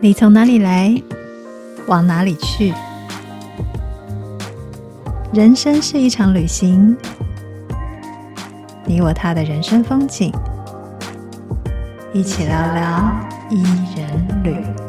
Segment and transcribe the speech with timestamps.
[0.00, 1.00] 你从哪里来，
[1.86, 2.74] 往哪里去？
[5.32, 6.96] 人生是一场旅行，
[8.84, 10.32] 你我他的人生风景，
[12.12, 13.10] 一起聊聊
[13.48, 13.62] 伊
[13.96, 14.81] 人旅。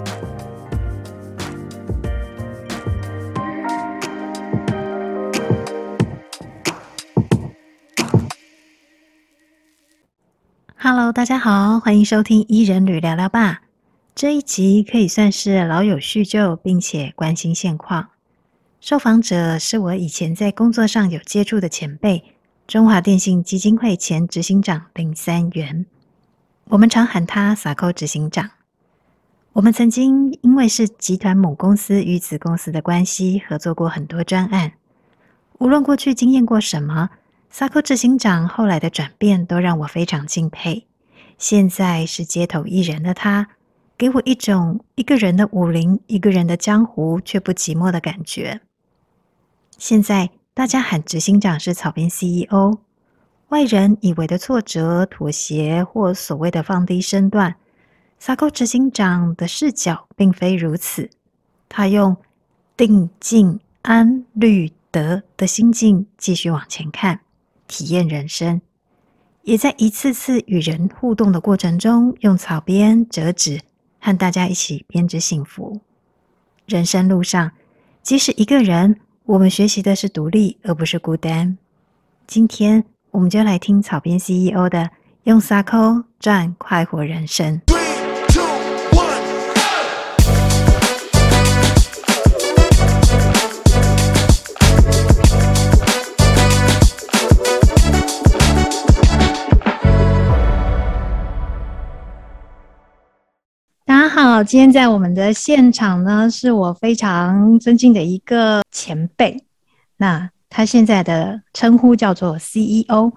[11.23, 13.61] 大家好，欢迎收听伊人旅聊聊吧。
[14.13, 18.09] 这一集可以算是老友叙旧，并且关心现况。
[18.81, 22.25] 受访者是我以前在工作上有接触的前辈，
[22.67, 25.85] 中华电信基金会前执行长林三元。
[26.65, 28.49] 我们常喊他 SACO 执行长。
[29.53, 34.73] 我们曾经因为是集团母公司与子公司的关系，合作过很多专案。
[35.59, 37.11] 无论过去经验过什么
[37.49, 40.85] ，SACO 执行长后来的转变都让我非常敬佩。
[41.43, 43.49] 现在是街头艺人的他。
[43.97, 48.61] 给我一种一个人的武林，一个人的江湖，却不寂寞的感觉。
[49.77, 52.77] 现在大家喊执行长是草编 CEO，
[53.49, 57.55] 外人以为的挫折、妥协或所谓的放低身段
[58.17, 61.09] 撒狗执行长的视角并非如此。
[61.67, 62.15] 他用
[62.77, 67.19] 定、静、安、虑、得的心境继续往前看，
[67.67, 68.61] 体验人生，
[69.43, 73.61] 也在一次次与人互动的过程中，用草编折纸。
[74.05, 75.79] 和大家一起编织幸福。
[76.65, 77.51] 人生路上，
[78.01, 81.57] 即使一个人，我们学习的是独立，而不是孤单。
[82.27, 84.89] 今天，我们就来听草编 CEO 的
[85.23, 87.61] “用沙扣赚快活人生”。
[104.33, 109.45] 好，今天在我们的现场呢，是我非常尊敬的一个前辈。
[109.97, 113.11] 那他现在的称呼叫做 CEO。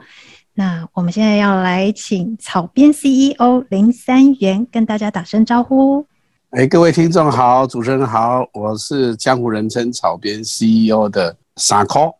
[0.52, 6.06] 那我们现在要来请草编 CEO 林三元跟大家打声招呼。
[6.50, 12.12] 哎，各位听众好，主持人好，我是江湖人称草编 CEO 的 SACO。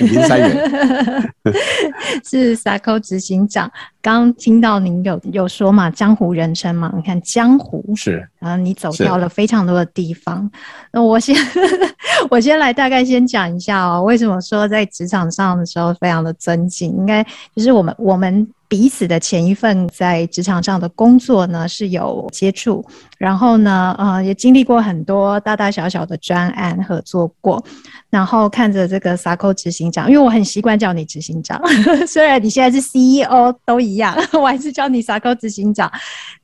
[0.00, 1.32] 林三元
[2.28, 3.70] 是 SACO 执行长。
[4.02, 10.50] 刚听到您有有说嘛，江湖人称嘛，你看江湖是，然后你走掉了非常多的地方。
[10.92, 11.34] 那我先
[12.28, 16.90] 我先来大概先讲一下哦，为什么说在职场上的时候非常的尊敬？
[16.90, 17.24] 应该
[17.54, 18.46] 就是我们我们。
[18.68, 22.82] 彼此的前一份在职场上的工作呢，是有接触，
[23.18, 27.62] 然后呢，呃，也经历过很多大大小小的专案合作过，
[28.08, 31.60] 然后看着这个 SACO 执行长，因为我很习惯叫你执行长，
[32.08, 35.90] 虽然你现在是 CEO 都一一样， 我还是叫你 SACO 执行长。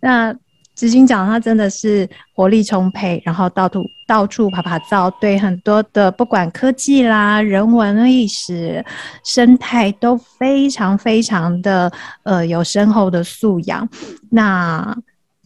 [0.00, 0.34] 那
[0.74, 8.84] 执行长他真的是活力充沛，然后到处到处趴趴走，对很多的不管科技啦、人文历史、
[9.24, 11.92] 生态都非常非常的
[12.22, 13.88] 呃有深厚的素养。
[14.30, 14.96] 那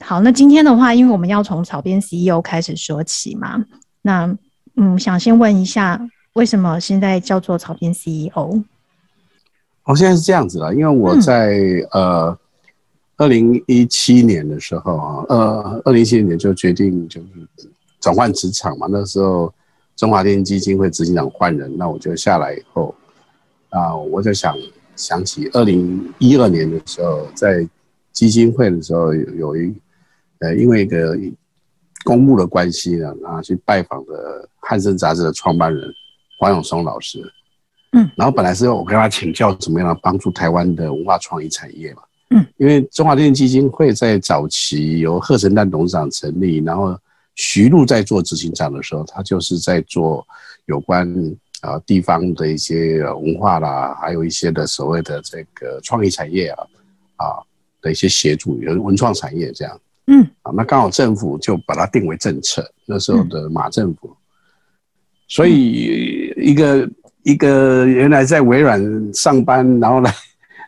[0.00, 3.64] 好，那今天的话，因为我们要从草编 CEO 开始说起嘛，
[4.02, 4.36] 那
[4.76, 5.98] 嗯，想先问一下，
[6.34, 8.62] 为什么现在叫做草编 CEO？
[9.84, 11.53] 哦，现在是这样子了，因为我在、
[11.93, 12.38] 嗯、呃。
[13.19, 17.28] 二零一七年的时候啊，呃，二零一七年就决定就是
[18.00, 18.88] 转换职场嘛。
[18.91, 19.53] 那时候
[19.94, 22.93] 中华电信基金会执行长换人，那我就下来以后
[23.69, 24.56] 啊，我就想
[24.97, 27.69] 想起二零一二年的时候，在
[28.12, 29.72] 基金会的时候有有一
[30.41, 31.16] 呃，因为一个
[32.04, 35.88] 公募的关系呢，然后去拜访的汉森杂志的创办人
[36.41, 37.22] 黄永松老师，
[37.92, 42.03] 嗯，然后本来是我跟他请教怎么样帮助台湾的文化创意产业嘛。
[42.30, 46.98] 嗯，因为中华电信基金会在早期由贺陈旦董事长成立，然后
[47.34, 50.26] 徐璐在做执行长的时候，他就是在做
[50.64, 51.06] 有关
[51.60, 56.64] 啊地方的一些文化啦，还有一些的所谓的这个创意产业啊
[57.16, 57.25] 啊
[57.82, 59.81] 的一些协助，有文创产业这样。
[60.06, 64.17] 嗯，啊，那刚好政府就把它定为政策，那时候的马政府，
[65.28, 66.88] 所以一个
[67.22, 68.80] 一个原来在微软
[69.12, 70.10] 上班，然后呢。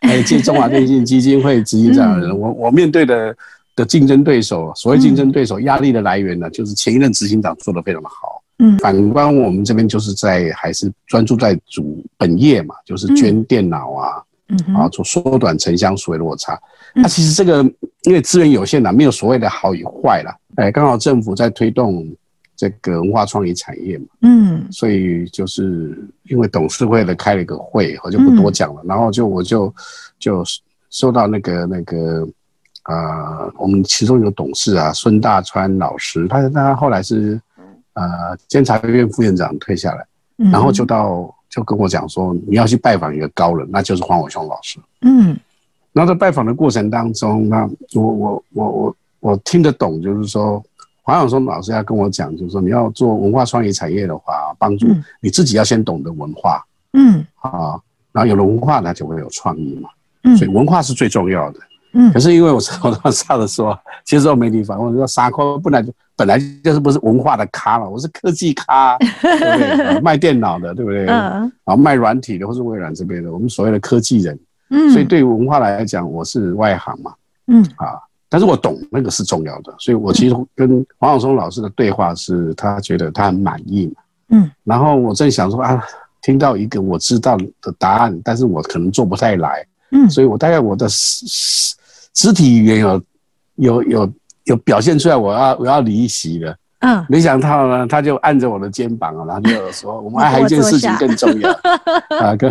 [0.00, 3.34] 还有接中华电信基金会执行长的人，我我面对的
[3.74, 8.42] 的竞争对手，所谓竞争对手压力的来源呢，就是前一任执行长做的非常的好。
[8.58, 16.60] 嗯，反观我们这边就是在还是专注在主本业嘛，就是捐电脑啊，嗯，啊，做缩短城乡所谓落差。
[16.94, 17.62] 那其实这个
[18.02, 20.36] 因为资源有限呐，没有所谓的好与坏啦。
[20.56, 22.06] 哎，刚好政府在推动。
[22.56, 25.98] 这个文化创意产业嘛，嗯，所以就是
[26.28, 28.80] 因为董事会的开了一个会，我就不多讲了。
[28.84, 29.74] 嗯、然后就我就
[30.20, 30.44] 就
[30.88, 32.26] 收到那个那个
[32.84, 37.40] 呃，我们其中一个董事啊，孙大川老师，他他后来是
[37.94, 38.02] 呃
[38.46, 40.06] 监察院副院长退下来，
[40.52, 44.78] 然后就到就跟我讲说，你要去拜访一个高人，那就是黄伟雄老师。
[45.00, 45.36] 嗯，
[45.92, 50.62] 然后在拜访的过程当中，那我我我我我听得懂，就是说。
[51.06, 54.86] 黄永松老师要跟我讲，就是说你要做文化创意产业的话，帮助
[55.20, 56.64] 你自己要先懂得文化，
[56.94, 57.78] 嗯，啊，
[58.10, 59.90] 然后有了文化，那就会有创意嘛，
[60.22, 61.60] 嗯，所以文化是最重要的，
[61.92, 62.10] 嗯。
[62.10, 70.00] 可是因为我从头到尾的说，其实我没地方，我说沙科本来就本来就是不是文化的咖嘛，我是科技咖， 对不对？
[70.00, 71.04] 卖电脑的，对不对？
[71.06, 71.52] 嗯。
[71.66, 74.38] 然后卖软体的，或是微软这边的，我们所谓的科技人，
[74.70, 74.90] 嗯。
[74.90, 77.12] 所以对于文化来讲，我是外行嘛，
[77.48, 78.00] 嗯，啊。
[78.34, 85.81] 但是我懂那个是重要的，所以我其实跟黄永松老师的对话是，他觉得他很满意嘛，嗯，然后我正想说啊，
[86.20, 91.76] 听到一个我知道的答案，但是我可能做不太来，嗯，所以我大概我的肢
[92.12, 93.02] 肢体语言有
[93.54, 94.12] 有有
[94.46, 101.52] 有表现出来，我要我要离席了，嗯，没想到呢，他就按着我的肩膀啊，然后就说我们还有一件事情更重要。
[102.19, 102.50] 啊，更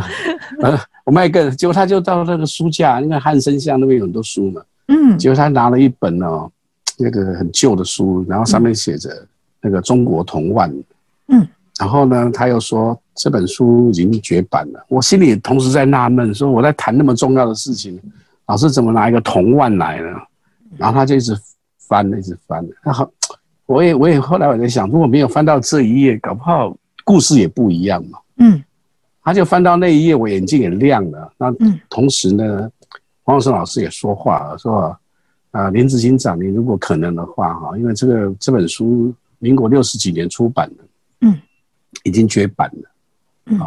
[0.62, 4.62] 呃，我们还更，结果他就到那个书架，因为汉生巷那边有很多书嘛。
[4.88, 6.50] 嗯，结果他拿了一本哦，
[6.97, 9.09] 那个很旧的书，然后上面写着
[9.62, 10.69] 那个中国铜腕，
[11.27, 11.47] 嗯，
[11.80, 14.85] 然后呢，他又说这本书已经绝版了。
[14.89, 18.00] 我心里同时在纳闷，说我在谈那么重要的事情，
[18.47, 20.09] 老师怎么拿一个铜腕来呢？
[20.77, 21.38] 然后他就一直
[21.88, 22.65] 翻，一直翻。
[22.81, 23.09] 然后
[23.65, 26.75] 我也我也后来我在想，如果没有翻到这一页，搞不好
[27.06, 28.19] 故事也不一样嘛。
[28.38, 28.62] 嗯，
[29.24, 31.31] 他就翻到那一页，我眼睛也亮了。
[31.38, 31.53] 那
[31.89, 32.69] 同时呢，
[33.24, 34.96] 黄永松老师也说话了，说
[35.52, 40.84] 啊，林执行长，你如果可能的话，哈，因为这个这本书民国六十几年出版的，
[41.22, 41.40] 嗯，
[42.04, 42.90] 已经绝版了，
[43.46, 43.60] 嗯，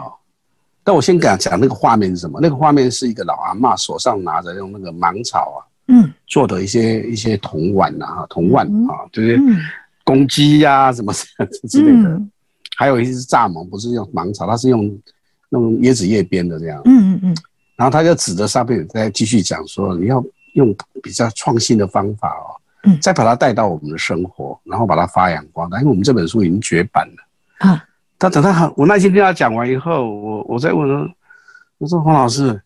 [0.85, 2.39] 但我先讲讲那个画面是什么？
[2.43, 5.59] 那个画面是一个老阿妈手上拿着用那个芒草啊，
[5.89, 9.41] 嗯，做的一些一些铜碗啊，铜碗啊，就是
[10.05, 11.13] 公鸡呀什么
[11.69, 12.21] 之类的，
[12.77, 14.99] 还有一些是蚱蜢，不是用芒草，它是用
[15.51, 17.37] 用椰子叶编的这样，嗯嗯嗯。
[17.77, 20.25] 然后他就指着上面再继续讲说，你要
[20.55, 25.79] 用比较创新的方法哦，嗯，再把它带到我们的生活，然后把它发扬光大。
[25.81, 27.85] 因为我们这本书已经绝版了啊。
[28.19, 31.07] 他等他我耐心听他讲完以后，我我再问说，
[31.77, 32.59] 我说黄老师，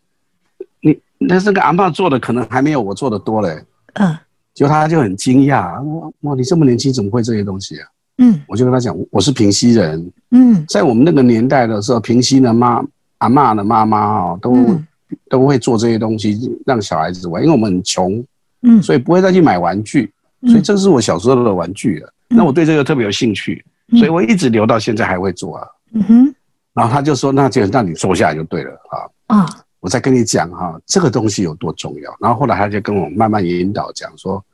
[0.80, 3.60] 你那这个阿嬷做的可能还没有我做的多嘞。
[3.94, 4.16] 嗯，
[4.54, 7.88] 结果他就很惊讶，哇哇，你这么年轻怎么会这些东西啊？
[8.18, 12.80] 嗯，我就跟他讲，我是平溪人，嗯，在我们那个年代的时候，平溪的妈
[13.18, 14.80] 阿嬷的妈妈哦都。
[15.28, 18.24] 都会做这些东西让小孩子玩，因为我们很穷，
[18.62, 20.12] 嗯，所以不会再去买玩具，
[20.46, 22.12] 所以这是我小时候的玩具了。
[22.28, 23.64] 那我对这个特别有兴趣，
[23.98, 25.66] 所以我一直留到现在还会做啊。
[25.92, 26.34] 嗯哼，
[26.72, 28.96] 然后他就说：“那就让你坐下来就对了啊。”
[29.38, 29.46] 啊，
[29.80, 32.16] 我再跟你讲哈，这个东西有多重要。
[32.20, 34.44] 然后后来他就跟我慢慢引导讲说，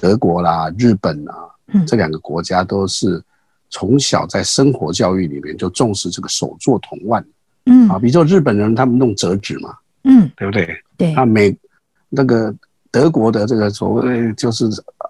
[0.00, 1.34] 德国啦、日本啊，
[1.86, 3.22] 这两个国家都是
[3.68, 7.24] 从小在生活教育里面就重视这个手作童玩，
[7.66, 9.76] 嗯啊，比如说日本人他们弄折纸嘛。
[10.04, 10.68] 嗯，对不对？
[10.96, 11.12] 对。
[11.12, 11.56] 那美
[12.08, 12.54] 那个
[12.90, 14.68] 德国的这个所谓就是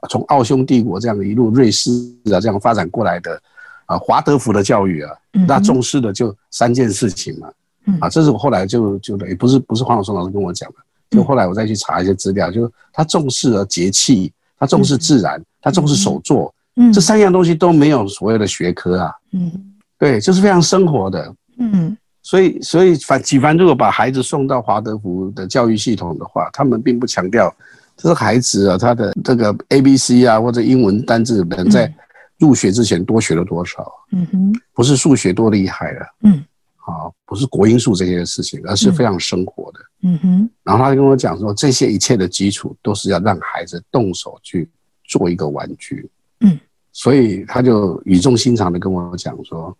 [0.09, 1.91] 从奥匈帝国这样一路瑞士
[2.33, 3.41] 啊这样发展过来的
[3.87, 5.13] 啊华德福的教育啊，
[5.47, 7.49] 那重视的就三件事情嘛。
[7.87, 7.99] 嗯。
[8.01, 10.77] 啊，这是我后来就就也不是不是黄永松老师跟我讲的，
[11.11, 19.13] 就后来我再去查一些资料，就他重视了节气，他重视自然，他重视手作，嗯，这三样东西都没有所谓的学科啊。
[19.33, 19.51] 嗯。
[19.99, 21.35] 对，就是非常生活的。
[21.59, 21.97] 嗯。
[22.31, 27.53] 所以，所以反举凡如果把孩子送到华德福的教育系统的话，他们并不强调
[27.97, 31.93] 这个孩子啊，他的这个 A B C 啊或者英文单字能在
[32.39, 33.93] 入学之前多学了多少？
[34.13, 36.35] 嗯哼，不是数学多厉害了，嗯，
[36.77, 40.51] 啊，不是国英数这些事情，而是非常生活的，嗯哼。
[40.63, 44.71] 然后他就跟我讲说，这些一切的基础都是要让孩子动手去
[45.03, 46.09] 做一个玩具，
[46.43, 46.57] 嗯，
[46.93, 49.77] 所以他就语重心长的跟我讲说。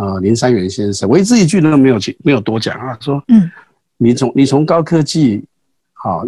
[0.00, 2.96] 呃，林三元先生，我一字一句都没有没有多讲啊。
[3.02, 3.50] 说，嗯，
[3.98, 5.44] 你从你从高科技，
[5.92, 6.24] 好，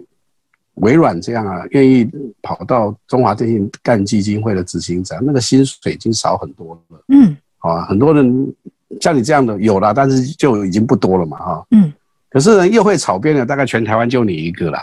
[0.74, 2.06] 微软这样啊，愿意
[2.42, 7.02] 跑到中华电信干基金会的执行长，那个薪水已经少很多了。
[7.08, 8.54] 嗯，啊，很多人
[9.00, 11.66] 像你这样的有了，但是就已经不多了嘛，哈。
[11.70, 11.90] 嗯，
[12.28, 14.78] 可是呢，又会炒边的，大概全台湾就你一个了。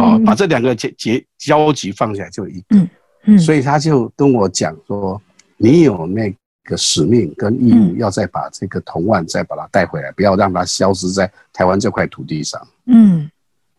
[0.00, 2.76] 啊，把这两个结结交集放下来就一个。
[2.76, 2.88] 嗯
[3.26, 5.20] 嗯，所以他就跟我讲说，
[5.56, 6.32] 你有那
[6.64, 6.74] 个。
[6.74, 12.66] 个使命跟义务，要再把这个铜腕再把它带回来，不要让它消失在台湾这块土地上。
[12.86, 13.30] 嗯，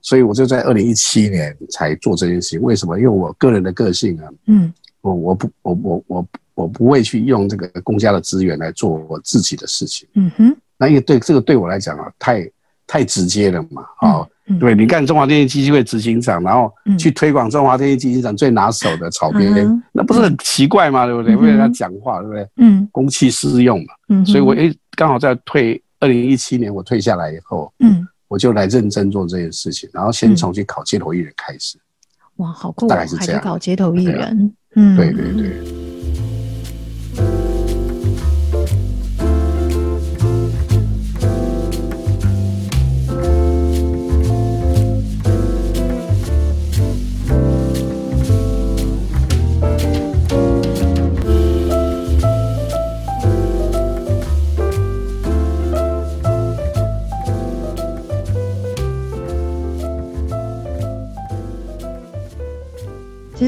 [0.02, 2.62] 所以我就在二零一七年才做这件事情。
[2.62, 2.96] 为什么？
[2.96, 10.08] 因为我个人的个性啊，嗯，我我不我我我我不会去用这个公家的资源来做我自己的事情。
[10.14, 12.52] 嗯哼，那因为对这个对我来讲啊，太
[12.86, 13.82] 太直接了嘛。
[13.98, 21.06] 啊，嗯、对，你干中华电信基金会执行长，然后去推广中华电信基金长最拿手的草编，嗯、那不是很奇怪吗？
[21.06, 21.36] 对不对？
[21.36, 22.48] 为了他讲话，对不对？
[22.58, 23.94] 嗯，公器私用嘛。
[24.10, 31.80] 嗯，所以我诶刚好在退二零一七年我退下来以后，嗯，我就来认真做这件事情，然后先从去考街头艺人开始。
[32.36, 32.88] 哇，好酷！
[32.88, 34.22] 大概是这样，考街头艺人。
[34.22, 35.95] 啊、嗯，对对对。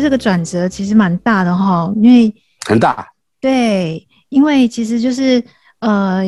[0.07, 2.33] 这个转折其实蛮大的哈，因为
[2.65, 3.05] 很大。
[3.41, 5.43] 对，因为其实就是
[5.81, 6.23] 呃，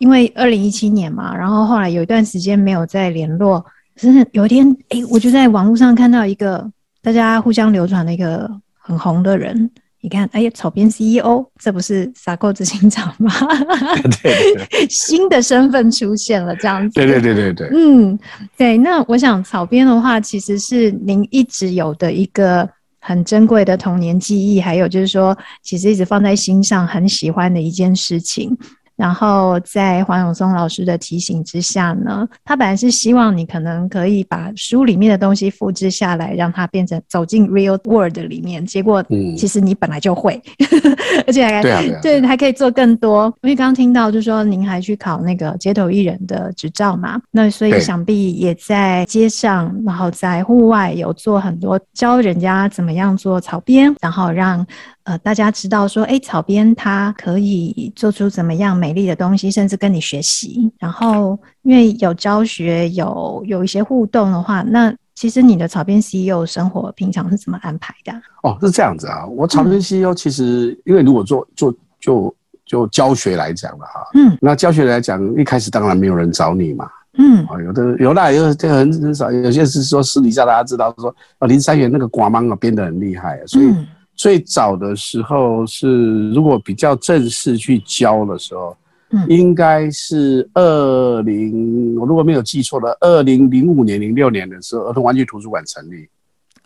[0.00, 3.64] 因为二零一七年嘛，然后后来有一段时间没有再联络，
[3.94, 6.68] 真的有一天，哎，我就在网络上看到一个
[7.00, 13.32] 大家互相流传的一个很红的人，你看，哎呀，草编 CEO，这不是 SACO 执行长吗？
[14.20, 16.94] 对，对，对，新的身份出现了，这样子。
[16.96, 17.68] 对对对对对。
[17.72, 18.18] 嗯，
[18.56, 22.68] 对，那我想草编的话，其实是您一直有的一个。
[23.04, 28.56] 很珍贵的童年记忆，还有就是说，其实一直放在心上，很喜欢的一件事情。
[28.96, 38.64] 然后在黄永松老师的提醒之下呢，他本来是希望你可能可以把书里面的东西复制下来，让它变成走进 real world 里面。
[38.64, 39.02] 结果，
[39.36, 40.96] 其实你本来就会，嗯、
[41.26, 43.32] 而且还对、啊、对，还可以做更多。
[43.42, 54.64] 因为刚刚听到就是说，您还去考那个街头艺人的执照嘛，那所以想必也在街上，然后在户外有做很多教人家怎么样做草编，然后让。
[55.04, 60.70] 呃，大家知道说，哎，草编它可以做出怎么样美丽的东西，甚至跟你学习。
[60.78, 68.12] 然后，因为有教学，有有一些互动的话，那其实你的草编 CEO 生活平常是怎么安排的？
[68.44, 69.26] 哦，是这样子啊。
[69.26, 72.32] 我草编 CEO 其实，嗯、因为如果做做就
[72.64, 83.66] 就教学来讲了哈，嗯，那教学来讲，一开始当然没有人找你嘛，嗯，啊，有的有的有这很很少，有些是说私底下大家知道说，哦，林三元那个瓜芒啊编得很厉害，所以。
[83.66, 88.76] 嗯最早的时候是，如果比较正式去教的时候，
[89.10, 96.08] 嗯，应该是二零，我如果没有记错的，二零零五年、零六年的时候，儿童玩具图书馆成立。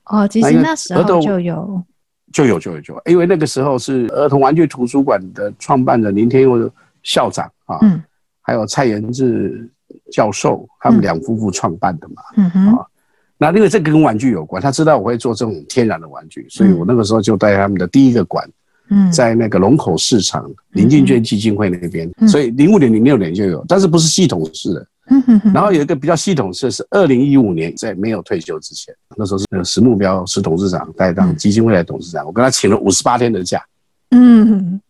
[0.06, 1.84] 哦，其实那时候就有，
[2.32, 6.70] 就有，就有，就有，因为那个时候是儿童玩具图书馆的创办人林天佑
[7.02, 8.02] 校长啊，嗯，
[8.42, 9.68] 还有蔡延志
[10.12, 12.78] 教授，他们两夫妇创办的嘛，嗯哼。
[13.38, 18.48] 那因为这个跟玩具有关，他知道我会做这种天然的玩具，所以我那个时候就带他们的第一个馆，
[18.88, 24.86] 嗯，在那个龙口市场林静娟基金会那边，所以零五年、零六年就有，但是不是系统式的。
[25.10, 25.52] 嗯哼哼。
[25.52, 33.62] 然后有一个比较系统式的是二零一五年，在没有退休之前，那时候是那个石目标石董事长带当基金会的董事长，我跟他请了五十八天的假，
[34.12, 34.80] 嗯，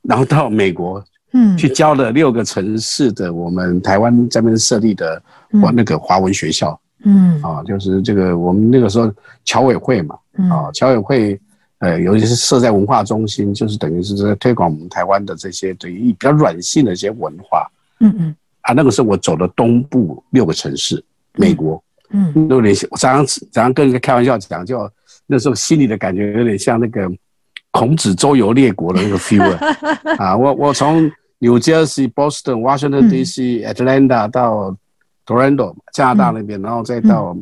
[0.00, 5.22] 然后到美国，嗯，去教了六个城市的我们台湾这边设立的
[5.60, 6.78] 华那个华文学校。
[7.04, 9.12] 嗯啊，就是这个我们那个时候
[9.44, 10.16] 侨委会嘛，
[10.50, 11.40] 啊侨委会，
[11.78, 17.66] 呃，尤其是设在文化中心，就是等于是在推广我们台湾的这些对于比较软性的一些文化。
[18.00, 21.02] 嗯嗯，啊，那个时候我走了东部六个城市，
[21.34, 24.88] 美国，嗯，有点像我常常常常跟人家开玩笑讲，就
[25.26, 27.10] 那时候心里的感觉有点像那个
[27.72, 29.42] 孔子周游列国的那个 feel
[30.18, 34.76] 啊， 我我从 New Jersey、Boston、Washington D.C.、Atlanta 到。
[35.26, 37.36] Toronto 加拿大那边，然后再到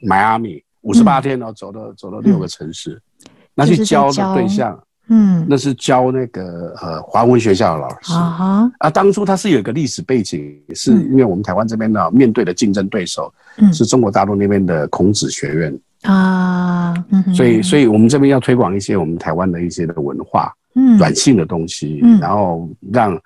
[0.00, 3.00] 迈阿密，五十八天，然后走了走了六个城市，
[3.54, 4.78] 那去教的对象，
[5.08, 8.12] 嗯，那是教那个呃华文学校的老师。
[8.14, 8.70] 啊。
[8.78, 13.72] 啊，当初他是有一个历史背景，是因为我们台湾这边呢面对的竞争对手，嗯。
[13.72, 15.80] 是中国大陆那边的孔子学院。
[16.02, 16.94] 啊，
[17.34, 22.18] 所以所以我们这边要推广一些我们台湾的一些的文化，嗯，软性的东西，嗯。
[22.20, 23.20] 然后让。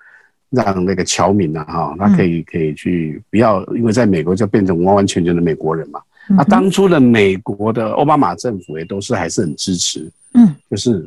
[0.51, 5.99] 让那个侨民啊，哈，他可以可以去，不要因为在美国就变成完完全全的美国人嘛。
[6.27, 11.03] 那当初的美国的奥巴马政府也都是还是很支持，嗯，就是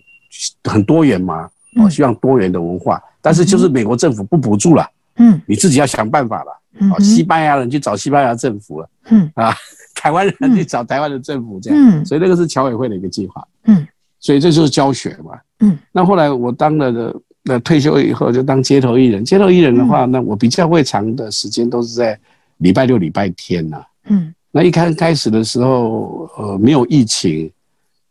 [0.64, 1.48] 很多元嘛，
[1.82, 4.86] 我希望多元的文化，但是就是美国政府不补助了，
[5.16, 6.50] 嗯，你自己要想办法了，
[6.90, 9.30] 哦，西班牙人去找西班牙政府了，嗯。
[9.34, 9.54] 啊，
[9.94, 13.86] 台湾人去找台湾的政府这样，所以那个是侨委会的一个计划，嗯，
[14.18, 17.14] 所以这就是教学嘛，嗯，那后来我当了的。
[17.44, 19.24] 那退休以后就当街头艺人。
[19.24, 22.18] 街头艺人的话，那我比较会长的时间都是在
[22.58, 23.82] 礼拜六、礼拜天呐。
[24.08, 24.34] 嗯。
[24.50, 27.50] 那一开开始的时候，呃，没有疫情，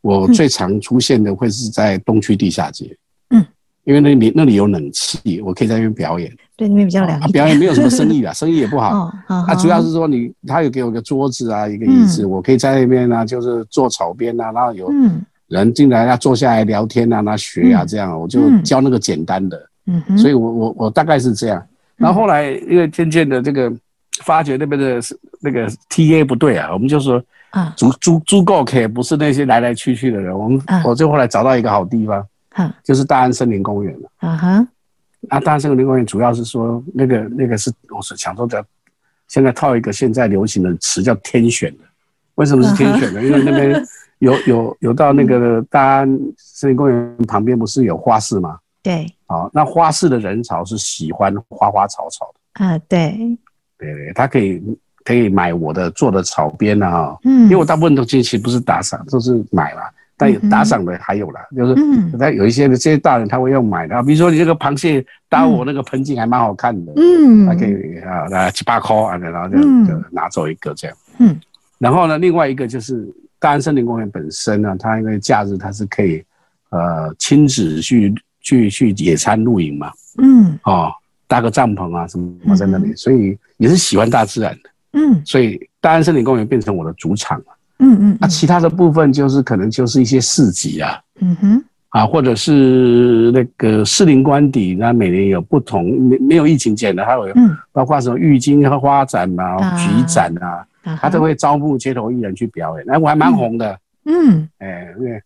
[0.01, 2.95] 我最常出现的会是在东区地下街。
[3.29, 3.43] 嗯。
[3.85, 6.31] 因为那里那里有冷气，我可以在那边表演。
[6.55, 7.19] 对，那边比较凉。
[7.31, 8.91] 表演没有什么生意啊， 生意也不好。
[8.95, 14.89] 哦哦、啊，主要是说你他有给我一个桌子啊，一个椅子，嗯、我可以在那边呢、啊，就是坐草边啊，然后有
[15.53, 19.69] 人进来要坐下来聊天啊，那学啊这样，我就教那个简单的。
[19.85, 20.17] 嗯哼。
[20.17, 21.65] 所以我我我大概是这样。
[21.95, 23.71] 然后后来因为渐渐的这个
[24.23, 24.99] 发觉那边的
[25.39, 30.37] 那个 TA 不对啊，我们就说啊，足足足够可以，不是那些来来去去的人。
[30.37, 32.25] 我们我就后来找到一个好地方。
[32.83, 34.11] 就是大安森林公园了。
[34.19, 34.67] 啊哈，
[35.21, 38.63] 那大安森林公园主要是说那个那个是我是想说的，
[39.27, 41.83] 现在套一个现在流行的词叫天选的。
[42.35, 43.23] 为什么是天选的？
[43.23, 43.83] 因为那边
[44.23, 48.57] 有有有到那个大安森林公园旁边不是有花市吗？
[48.81, 49.05] 对。
[49.27, 52.65] 好，那花市的人潮是喜欢花花草草的。
[52.65, 53.17] 啊，对。
[53.77, 54.63] 对对，他可以
[55.03, 57.17] 可以买我的做的草编啊。
[57.25, 57.43] 嗯。
[57.43, 59.81] 因为我大部分都其实不是打赏，都是买嘛。
[60.15, 71.37] 但有打赏的还有啦，嗯、就是他有一些的这些大人他会要买的，比如说你这个螃蟹搭我那个盆景还蛮好看的，嗯，还可以啊，那七八块啊，然后就就拿走一个这样，嗯，
[71.79, 73.11] 然后呢，另外一个就是
[73.43, 76.23] 大安森林公园本身呢，它因为假日它是可以
[76.69, 80.89] 呃亲子去去去野餐露营嘛，嗯，哦，
[81.27, 87.45] 搭个帐篷啊什么在那里，所以也是喜欢大自然的，嗯，所以大安森林公园变成我的主场了。
[87.79, 100.65] 嗯嗯，那、啊、其他的部分就是可能就是一些市集啊，嗯哼，啊，或者是那个士林官邸，那每年有不同，没没有疫情前的，还有，嗯，包括什么郁金和花展啊、菊展啊，
[100.99, 105.21] 他都会招募街头艺人去表演，哎，我还蛮红的，嗯，哎，因为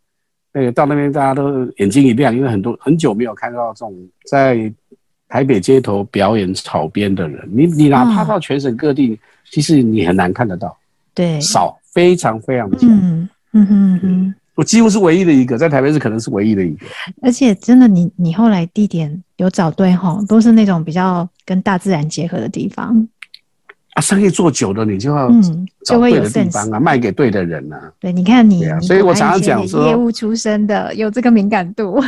[0.53, 3.93] 那个到那边大家都眼睛一亮，因为很多很久没有看到这种
[4.25, 4.71] 在
[5.27, 9.19] 台北街头表演草编的人，你你哪怕到全省各地，
[9.51, 10.77] 其实你很难看得到，
[11.13, 11.77] 对，少。
[11.93, 16.85] 非常非常的强，嗯嗯哼哼，我几乎是唯一的一个，在台北市可能是唯一的一个。
[17.23, 23.07] 而且真的你，你你后来地点有找对哈，都是那种比较跟大自然结合的地方。
[23.97, 25.27] 啊，生意做久了，你就要
[25.83, 27.91] 找对的地方啊，卖给对的人啊。
[27.99, 31.99] 对，你看你，所以我常常讲说，业务出身的有这个敏感度。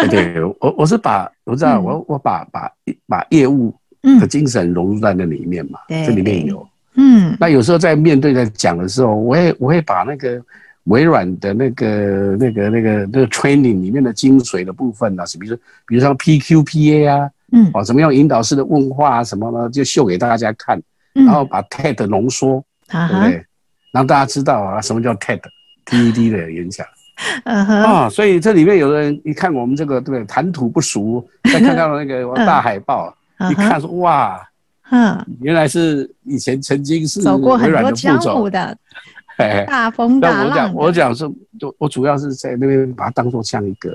[0.00, 2.70] 对 对，我我是把我知道，我我把把
[3.06, 3.74] 把业务
[4.18, 6.66] 的精神融入在那里面嘛，这里面有。
[6.94, 10.42] 嗯，那有时候在面对在讲的时候，我也我会把那个
[10.84, 20.80] 微软的那个那个那个那个 training 里面的精髓的部分啊，是比如说比如说 PQPA 啊，嗯，哦，怎么样引导式的问话啊什么呢，就秀给大家看，
[21.24, 23.44] 然后把 TED 浓缩，对不对？
[23.92, 26.86] 让大家知道啊，什么叫 TED，TED 的演讲，
[27.44, 33.14] 啊，所以这里面有人一看我们这个对不对，谈吐不熟，再看到那个 大海报，
[33.50, 34.40] 一看说哇。
[34.88, 38.78] 哼，原来是以前曾经是走过很多江湖的，
[39.66, 40.72] 大风大浪。
[40.72, 43.90] 我讲，我讲是，我我主要是在那边把它当做像一个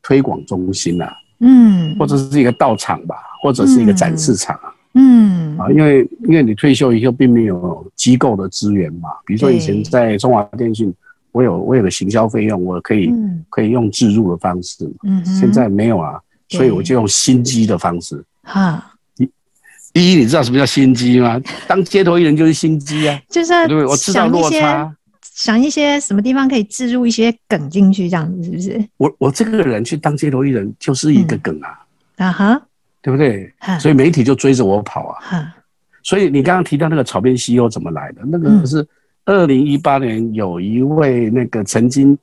[0.00, 10.92] 推广中心啊，嗯，或者是一个道场吧，或者是一个展示场啊，嗯啊，因为因为你退休以后并没有机构的资源嘛，比如说以前在中华电信，
[11.30, 13.12] 我有我有个行销费用，我可以
[13.48, 18.88] 可以用自入的方式，嗯，现在没有啊，所以我就用心机的方式，哈。
[19.94, 21.38] 第一，你知道什么叫心机吗？
[21.68, 23.84] 当街头艺人就是心机啊， 就是对对？
[23.84, 24.90] 我知道落差，
[25.34, 28.88] 想一些什么地方可以置入一些梗进去，这样子是不是？
[28.96, 31.68] 我我这个人去当街头艺人就是一个梗啊，
[32.16, 32.62] 嗯、啊哈，
[33.02, 33.52] 对不对？
[33.78, 35.18] 所以媒体就追着我跑啊。
[36.02, 38.22] 所以你刚刚提到那个草编 CEO 怎么来的？
[38.24, 38.86] 那个是
[39.24, 42.16] 二零一八年有一位那个曾经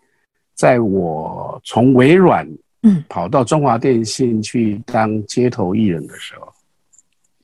[0.56, 2.48] 在我从微软
[2.84, 6.52] 嗯跑到中华电信去当街头艺人的时候。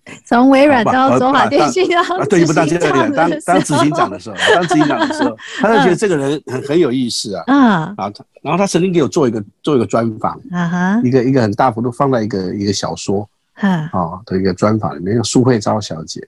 [0.23, 16.21] 从微软到中华电信啊，对，不当接着当当执行长的时候，当执行长的时候， 他就觉得这个人很很有意思啊，嗯，然后他然后他曾经给我做一个做一个专访，啊哈，一个一个很大幅度放在一个一个小说，哈，哦的一个专访里面，叫苏慧昭小姐，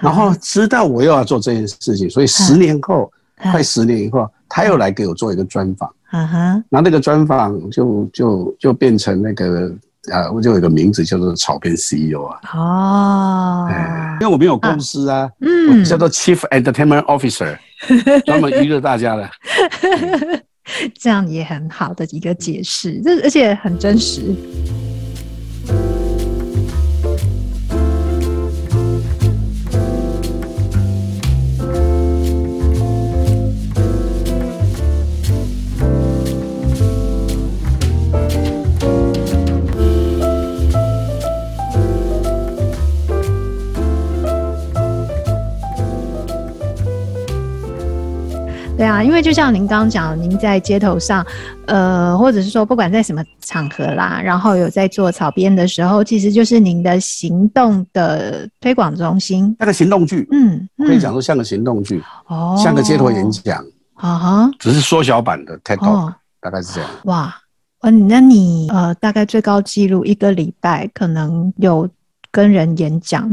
[0.00, 9.72] 然后知道我又要做这件事情，所以十年后，快十年以后，他又来给我做一个专访，啊哈，然后那个专访就就就变成那个。
[10.10, 12.40] 啊，我就有一个名字叫做草编 CEO 啊。
[12.54, 13.68] 哦，
[14.20, 17.56] 因为我没有公司啊，嗯，我叫做 Chief Entertainment Officer，
[18.26, 19.30] 专门娱乐大家的。
[20.98, 24.22] 这样也很好的一个解释，这而且很真实。
[49.22, 51.24] 为就像您刚刚讲，您在街头上，
[51.66, 66.90] 呃，或者是说不管在什么场合啦，然后有在做草编的时候，其实就是您的行动的推广中心，那个行动剧，嗯，可以讲说像个行动剧，哦，像个街头演讲，啊哈，只是缩小版的 TED Talk，大概是这样。
[67.04, 67.32] 哇，
[67.82, 71.88] 嗯，那你呃，大概最高纪录一个礼拜可能有。
[72.34, 73.28] 跟人演讲，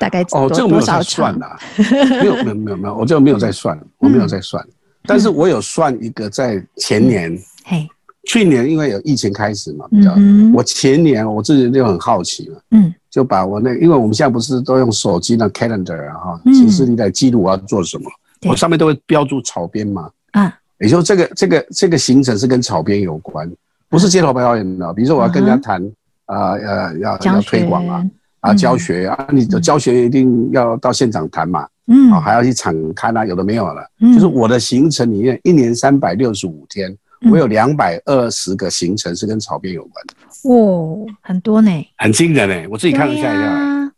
[0.00, 1.46] 大概哦，这个没有在算呐，
[1.78, 4.60] 没有没有没有没有，我这个没有在算，我没有在算，
[5.04, 7.88] 但是我有算一个在前年，嘿，
[8.24, 10.14] 去年因为有疫情开始嘛，比较，
[10.54, 18.10] 我前年我自己就很好奇嘛，嗯，就把我那，因为我们现在不是都用手机那 calendar 啊哈，其实你在记录我要做什么，
[18.48, 23.50] 我上面都会标注草编嘛，啊，也就这个这个这个行程是跟草编有关，
[23.88, 25.82] 不是街头表演的，比如说我要跟人家谈
[26.26, 28.04] 啊呃要要推广啊。
[28.42, 36.96] 啊，教学啊，你的教学一定要到现场谈嘛，嗯，啊，还要去场勘啊，有的没有了，嗯，就是我的行程里面，一年三百六十五天，
[37.30, 40.14] 我有两百二十个行程是跟草编有关的，
[40.48, 43.46] 哦，很多呢，很惊人呢，我自己看了一下一下，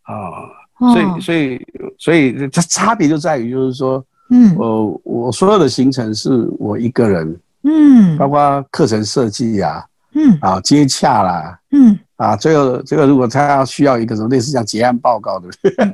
[0.01, 1.67] 啊，所以所以
[1.97, 11.97] 所以这差别就在于就是说，嗯，我我所有的行程是我一个人，嗯，包括课程设计呀，嗯，啊，接洽啦，嗯。
[12.17, 15.49] 啊，最后这个如果他要需要一个什么类似像结案报告的，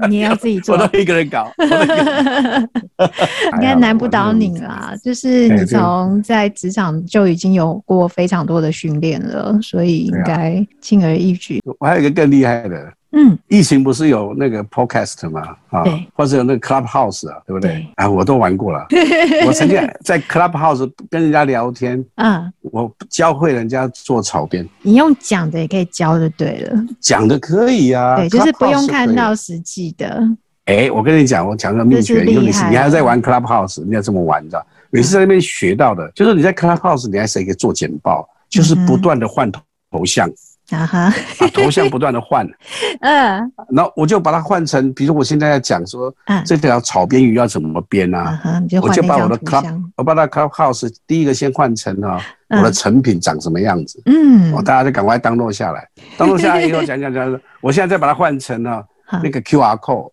[0.07, 1.51] 你要自己做， 我都一个人搞，
[3.53, 4.93] 应该难不倒你啦。
[5.03, 11.59] 就是你从在职场就已经有过非常多的训练了，所以应该轻而易举。
[11.79, 12.93] 我还有一个更厉害的。
[13.13, 15.41] 嗯，疫情不是有那个 podcast 吗？
[15.69, 17.85] 啊，或者有那个 Clubhouse 啊，对不对？
[17.95, 18.85] 啊，我都玩过了。
[19.45, 24.67] 我曾经在 Clubhouse 跟人家聊天，嗯，我教会人家做草编。
[24.81, 30.23] 你用讲的也可以教就对了，讲的可以啊，对，就是不用看到实际的。
[30.65, 34.65] 哎，我跟你讲，我讲个秘诀，因为你你还在玩 Clubhouse，你要这么玩，你知道？
[34.89, 40.29] 你是在那边学到的，就是你在 Clubhouse，你还是可以做简报，就是不断的换头头像。
[40.71, 42.47] 啊哈，把头像不断的换，
[43.01, 48.39] 嗯，然后我就把它换成，比如我现在在讲说，嗯，这条草编鱼要怎么编啊？
[48.81, 54.01] 我就把我的 club，我把它 clubhouse 第一个先换成啊，我的成品长什么样子？
[54.05, 58.83] 嗯，我大家就赶快 download 下来，download 下来以后讲讲讲，我现在再把它换成了
[59.21, 60.09] 那个 QR code，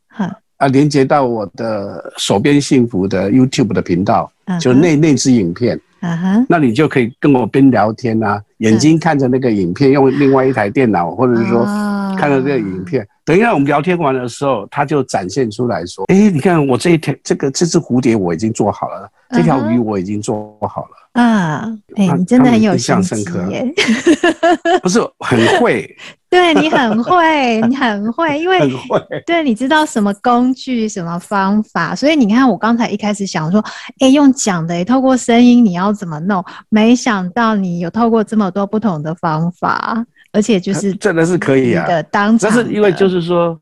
[0.56, 5.80] 啊，连接到我的手编幸福的 YouTube 的频道，就那那支影片。
[6.00, 11.64] 啊哈，那你就可以跟我边聊天啊，眼睛看着那个影片，用另外一台电脑，或者是说
[12.16, 13.06] 看着这个影片。
[13.24, 20.88] 等一下我们聊天完的时候，他就展现出来说：“哎，你看我这一条这个这只蝴蝶我已经做好了，这条鱼我已经做好了。”
[21.20, 23.44] 啊，哎，你真的很有印象深刻！
[24.82, 25.94] 不是很会。
[26.30, 28.58] 对，你很会，你很会，因为。
[29.24, 33.64] 对，你知道什么工具、什么方法，所以你看，我刚才一开始想说，
[33.98, 36.44] 哎，用讲的，透过声音，你要怎么弄？
[36.68, 41.86] 没想到你有透过这么多不同的方法，而且就是真的是可以啊。
[41.86, 43.58] 的当场，但是因为就是说，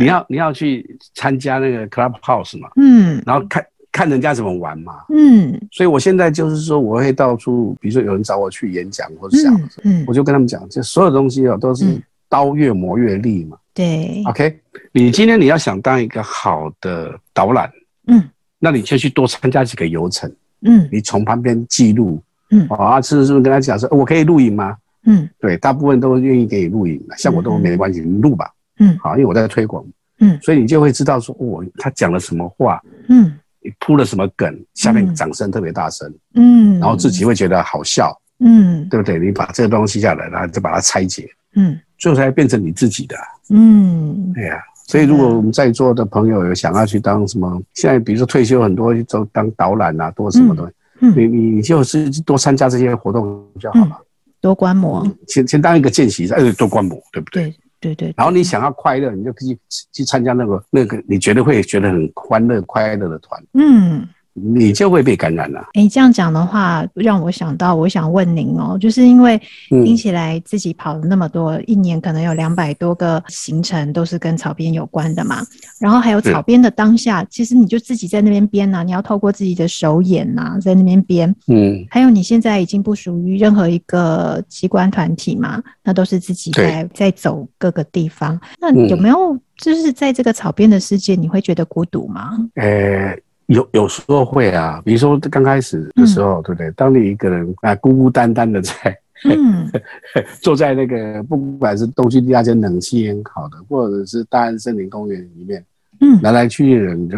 [0.00, 9.54] 你要你要去参加那个 Clubhouse 嘛，嗯，然后看看人家怎么玩嘛，嗯，所以我现在就是说，我会到处，比如说有人找我去演讲或者讲，
[9.84, 11.86] 嗯，我就跟他们讲，这所有东西哦，都是。
[12.28, 14.60] 刀越磨越利嘛，对，OK，
[14.92, 17.70] 你今天你要想当一个好的导览，
[18.06, 18.22] 嗯，
[18.58, 20.30] 那你就去多参加几个游程，
[20.62, 24.76] 嗯，你从旁边记录，嗯，啊，是是不是跟他讲说，我可以录影吗？
[25.06, 29.82] 嗯，对，大部分都愿意给你录影，像我都没关系，你录吧，嗯，好，因为我在推广，
[30.20, 39.18] 嗯，所以你就会知道说，哦，他讲了什么话，嗯，你铺了什么梗，下面掌声特别大声，嗯，然后自己会觉得好笑，嗯，对不对？
[39.18, 41.78] 你把这个东西下来，然后就把它拆解，嗯。
[41.98, 43.16] 最后才变成你自己的，
[43.50, 54.04] 嗯，对呀、啊，所以如果我们在座的朋友有想要去当什么，现在比如说退休很多都当导览啊，多什么东西，嗯，你你就是多参加这些活动就好了，嗯、
[54.40, 57.50] 多观摩，先先当一个见习，哎，多观摩，对不对？
[57.80, 58.14] 对对对。
[58.16, 59.56] 然后你想要快乐，你就可以
[59.92, 64.06] 去参加那个那个你觉得会觉得很欢乐快乐的团，嗯。
[64.42, 65.64] 你就会被感染了。
[65.74, 75.44] 哎，这样讲的话，让我想到，我想问您哦，就是因为听起来自己跑了那么多，一年可能有两百多个行程都是跟草编有关的嘛。
[75.78, 81.34] 然后还有草编的当下，其实你就自己在那边编呐，你要透过自己的手眼呐，在那边编。
[81.46, 81.84] 嗯。
[81.90, 88.38] 还有你现在已经不属于任何一个机关团体嘛，那都是自己在在走各个地方。
[88.60, 92.38] 那有没有就是在这个草编的世界，你会觉得孤独吗？
[92.54, 93.16] 呃。
[93.48, 96.70] 有有时候会啊，比如说刚开始的时候，嗯、对不对？
[96.70, 99.70] 当你一个人啊孤孤单单的在，嗯、
[100.40, 105.64] 坐在那个不管是东区地下街冷气很好的，或者是大安森林公园里面，
[106.00, 107.16] 嗯，来来去去的人就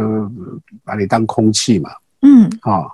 [0.83, 1.90] 把你当空气嘛，
[2.23, 2.90] 嗯，啊、哦，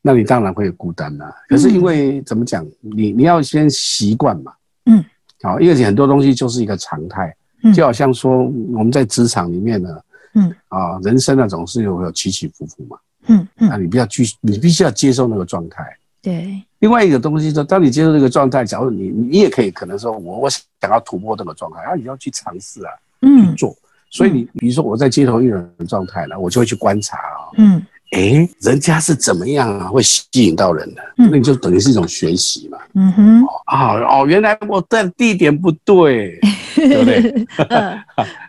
[0.00, 1.34] 那你当然会孤单啦。
[1.48, 4.52] 可是因为怎么讲，你你要先习惯嘛。
[4.86, 5.04] 嗯。
[5.42, 7.34] 好，因为很多东西就是一个常态。
[7.74, 9.88] 就好像说我们在职场里面呢，
[10.34, 12.96] 嗯啊，人生呢总是有有起起伏伏嘛。
[13.26, 13.68] 嗯嗯。
[13.68, 15.84] 那你不要去，你必须要接受那个状态。
[16.20, 16.62] 对。
[16.80, 22.92] 另外一个东西说，当你接受这个状态，假如你你也可以可能说我我想要突破这个状态，然后你要去尝试啊，
[23.22, 23.74] 嗯，去做。
[24.10, 27.82] 所以你比如说我在街头艺人的状态呢，我就会去观察啊，嗯。
[28.14, 29.88] 哎，人家是怎么样啊？
[29.88, 32.78] 会吸引到人的，那你就等于是一种学习嘛。
[32.94, 33.42] 嗯哼。
[33.44, 36.38] 哦哦，原来我的地点不对，
[36.76, 37.44] 对不对？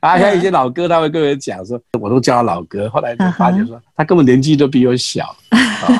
[0.01, 2.87] 啊，像一些老哥，他会跟人讲说，我都叫他老哥。
[2.89, 5.35] 后来就发觉说，他根本年纪都比我小。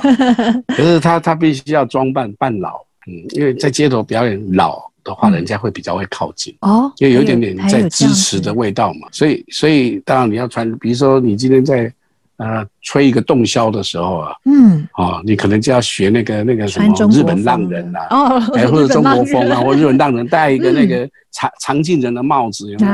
[0.68, 6.56] 可是他他必须要装扮扮老，嗯，因为在街头表演老的话，人家会比较会靠近。
[6.62, 6.92] 哦。
[7.00, 9.08] 因为有一点点在支持的味道嘛。
[9.12, 11.92] 所以所以当然你要穿，比如说你今天在。
[12.38, 22.92] 呃，吹一个洞箫的时候啊，嗯，哦，你可能就要学那个那个什么日本浪人呐，哦，哎，或者中国风啊，或者日本浪人戴一个那个长长颈人的帽子，有没有？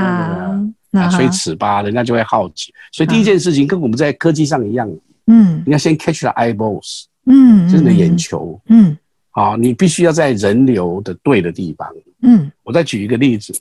[0.92, 2.72] 那个吹尺八，人家就会好奇。
[2.92, 4.88] 所以第一件事情跟我们在科技上一样，
[5.28, 8.96] 嗯，你要先 catch the eyeballs，嗯，就是你的眼球，嗯，
[9.32, 11.88] 好，你必须要在人流的对的地方，
[12.22, 13.54] 嗯，我再举一个例子。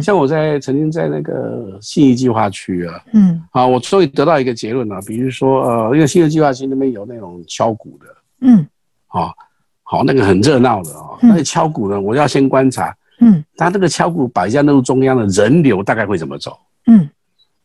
[0.00, 8.06] 像我在曾经在那个信义计划区啊，嗯，啊，我终于得到一个结论了，比如说呃，因为信义计划区那边有那种敲鼓的，
[8.42, 8.64] 嗯，
[9.06, 9.34] 好，
[9.82, 17.08] 好，那个很热闹的啊，那个敲鼓呢，我要先观察，嗯，他那个敲鼓摆在那个中央的人流大概会怎么走，嗯，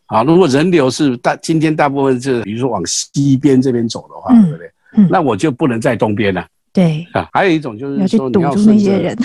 [0.07, 4.71] 好，如果人流是大今天大部分是比如说往西边这边走的话，对不对？
[4.97, 6.47] 嗯，那我就不能在东边了。
[6.75, 9.15] 对啊，还有一种就是说你要顺着，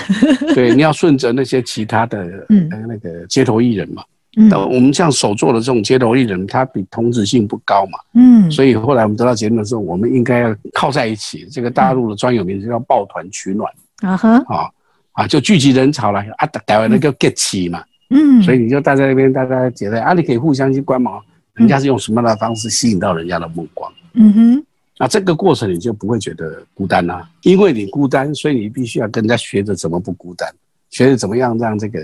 [0.54, 4.02] 对，你要顺着那些其他的嗯那个街头艺人嘛。
[4.36, 7.98] 嗯，我们像手做的这种街头艺人，他比同质性不高嘛。
[8.14, 11.48] 嗯，所以后来我们得到结论的时候，我们应该要靠在一起。
[11.50, 13.68] 这个大陆的专有名词叫抱团取暖。
[14.02, 14.70] 啊哈，啊
[15.14, 17.82] 啊，就聚集人潮了啊，台湾那个 get 起嘛。
[18.10, 21.20] 嗯，所以你就待在那边，大家觉得啊，你可以互相去观摩，
[21.54, 23.92] 人家是用什么样的方式吸引到人家的目光。
[24.12, 24.64] 嗯哼。
[25.02, 30.46] 那这个过程你就不会觉得孤单啦，因为你孤单，所以你必须要跟人家学着怎么不孤单，
[30.90, 31.98] 学着怎么样让这个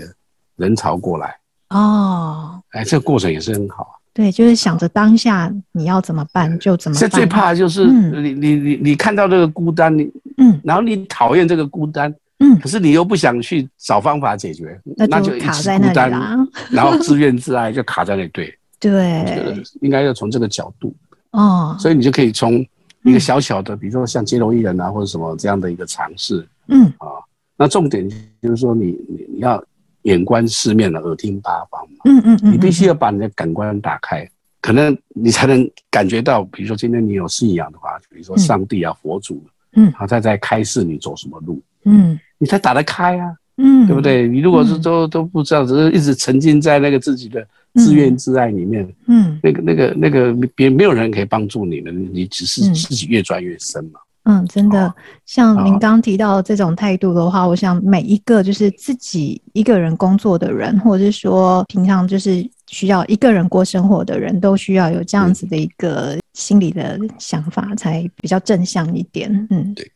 [0.55, 1.37] 人潮过来。
[1.69, 3.99] 哦，哎，这个过程也是很好。
[4.15, 7.07] 对，就是想着当下你要怎么办就怎么办。
[7.07, 16.35] 这最怕就是你你你你看到这个孤单，你嗯，然后你讨厌这个孤单，嗯，可是你又不想去找方法解决，那就卡在那里啦。
[16.71, 18.29] 然后自怨自艾就卡在那里。
[18.29, 20.95] 对 对，应该要从这个角度
[21.29, 22.65] 哦，所以你就可以从。
[23.09, 26.85] 一个小小的，比如说像街头艺人啊，或者什么这样的一个尝试，嗯。
[26.97, 27.07] 啊，
[27.55, 28.07] 那重点
[28.41, 29.63] 就是说你你你要
[30.03, 34.29] 眼观四面的，耳听八方嘛，嗯嗯嗯，你必须要把你的感官打开，
[34.61, 39.43] 可能你才能感觉到，比如说今天你有信仰的话，比如说上帝啊、佛祖，
[39.73, 44.27] 嗯，他，他在开示你走什么路，嗯，你才打得开啊，嗯，对不对？
[44.27, 47.47] 你如果是都都不知道，只是一直沉浸在那个自己的。
[47.77, 53.99] 自怨自艾里面，嗯，那个、那个、那个，别没有人可以帮助你的，你只是自己越钻越深嘛。
[54.29, 54.93] 嗯，真的，
[55.25, 69.31] 像您刚提到这种态度的话，我想每一个就是自己一个人工作的人，或者是说平常就是需要一个人过生活的人，都需要有这样子的一个心理的想法，才比较正向一点。
[69.49, 69.89] 嗯，对。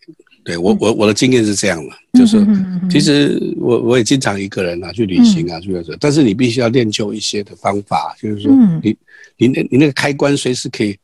[0.43, 2.45] 对我我我的经验是这样的，就是
[2.89, 8.51] 其实我我也经常一个人啊去旅行啊去这，但是你必须要练就一些的方法，就是说
[8.81, 8.95] 你
[9.37, 10.97] 你那你那个开关随时可以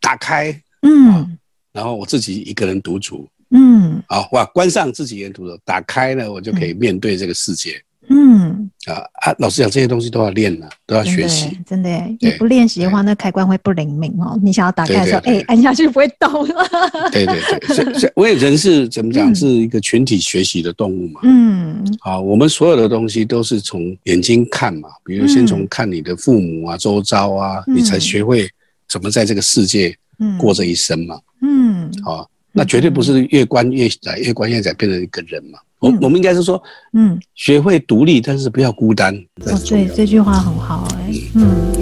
[0.00, 1.36] 打开，嗯，
[1.72, 7.82] 然后我自己一个人独处，嗯，啊哇，关上自己一个人独处，打开了我就可以面对这个世界。
[8.08, 9.34] 嗯啊啊！
[9.38, 11.58] 老实讲，这些东西都要练呢，都要学习。
[11.66, 11.90] 真的，
[12.20, 14.38] 你不练习的话，那开关会不灵敏哦。
[14.42, 16.68] 你想要打开的时候，哎，按下去不会动 了。
[17.10, 21.20] 对对对，所以所以，人是怎么讲，是一个群体学习的动物嘛。
[21.24, 21.84] 嗯。
[22.00, 28.48] 好，我们所有的东西都是从眼睛看嘛，比如先从看你的父母啊、周遭啊，你才学会
[28.88, 29.94] 怎么在这个世界
[30.38, 31.18] 过这一生嘛。
[31.42, 31.90] 嗯。
[32.04, 35.58] 好，那绝对不是越关越窄，越关越窄变成一个人嘛。
[35.86, 39.14] 我我们应该是说，嗯，学会独立，但是不要孤单。
[39.46, 41.75] 哦，对，这句话很好，哎，嗯。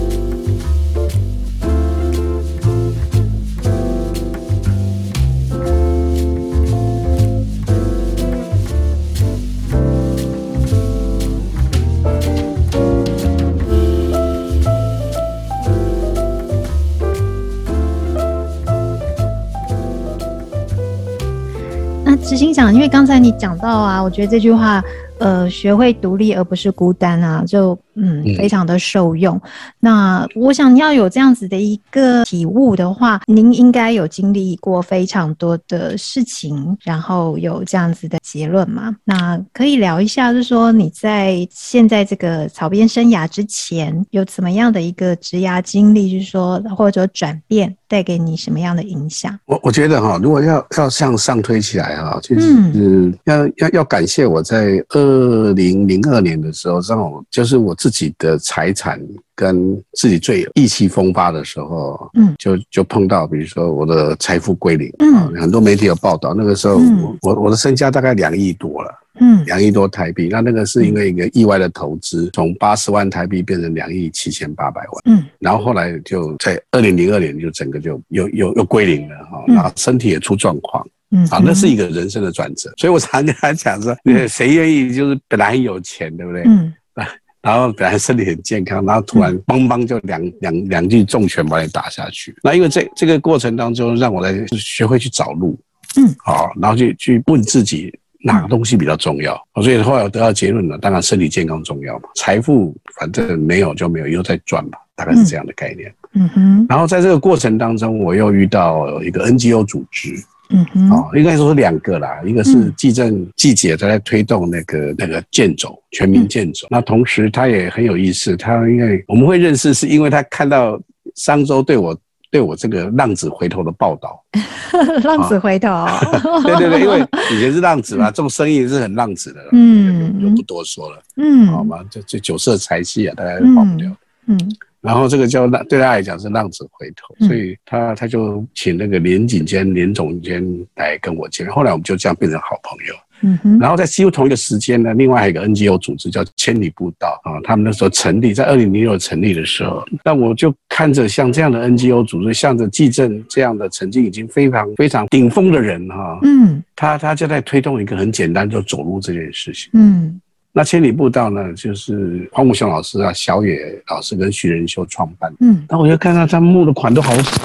[22.25, 24.83] 执行长，因为刚才你讲到啊，我觉得这句话，
[25.19, 29.35] 呃，学会独立而不是孤单啊，就嗯，非常的受用。
[29.37, 29.41] 嗯、
[29.79, 38.95] 那我想要有这样子的一个体悟的话，您应该有经历过非常多的事情，然后有这样子的结论嘛？
[39.03, 49.37] 那可以聊一下，就是说你在现在这个草编生涯之前有怎么样的一个职涯经历，就是说或者转变带给你什么样的影响？
[49.45, 58.99] 我我觉得哈，如果要要向上推起来哈，就是要要要感谢我在二零零二年的时候，让我就是我自己的财产
[59.35, 68.91] 跟自己最意气风发的时候，嗯，就就碰到，比如说我的财富归零，嗯，很多媒体有报道，那个时候我我我的身家大概两亿多了。
[69.19, 75.01] 嗯，两亿多台币，那那个是因为一个意外的投资，从八十万台币变成两亿七千八百万。
[75.05, 80.83] 嗯，然后后来就在二零零二年就整个就又又又归零了哈，然后身体也出状况。
[81.11, 82.73] 嗯，啊，那是一个人生的转折。
[82.77, 83.95] 所以我常跟他讲说，
[84.27, 86.41] 谁愿意就是本来很有钱，对不对？
[86.47, 86.73] 嗯，
[87.45, 92.35] 然后本来身体很健康，然后突然邦邦就两两两记重拳把你打下去。
[92.43, 95.57] 那因为这这个过程当中，让我来学会去找路。
[95.97, 97.97] 嗯，好，然后去去问自己。
[98.27, 99.39] 哪个东西比较重要？
[99.61, 102.09] 所以后来我得到结论了，当然身体健康重要嘛。
[102.15, 105.93] 财富反正没有就没有，以后再赚嘛，大概是这样的概念。
[106.13, 106.65] 嗯哼。
[106.67, 110.15] 然后在这个过程当中，我又遇到一个 NGO 组织。
[110.49, 110.89] 嗯哼。
[110.91, 116.67] 哦，应该说是两个啦，一个是季正季姐在推动那个那个健走全民健走。
[116.69, 120.79] 那同时他也很有意思，他因为我们会认识，是因为他看到
[121.15, 121.97] 商周对我。
[122.31, 124.21] 对我这个浪子回头的报道，
[125.05, 125.69] 浪子回头，
[126.43, 126.99] 对对对，因为
[127.31, 131.79] 以前是浪子嘛，做生意是很浪子的，嗯，就不多说了，嗯，好吗？
[131.89, 133.89] 这这酒色财气啊，大家都跑不掉，
[134.25, 134.37] 嗯，
[134.85, 140.45] 然后这个叫浪，对他来讲是浪子回头，所以他他就请那个连警监、连总监
[140.75, 142.93] 来跟我见面，后来我们就这样变成好朋友。
[143.21, 160.19] 嗯哼，然后在几乎同一个时间呢，另外还有一个 NGO 组织叫千里步道啊，他们那时候成立，在二零零六成立的时候，那我就看着像这样的 NGO 组织，像着季正这样的曾经已经非常非常顶峰的人哈，嗯，他他就在推动一个很简单，就走路这件事情，嗯，
[160.57, 167.41] 那千里步道呢，就是黄武雄老师啊、小野老师跟徐仁修创办，嗯，那我就看到他们募的款都好少。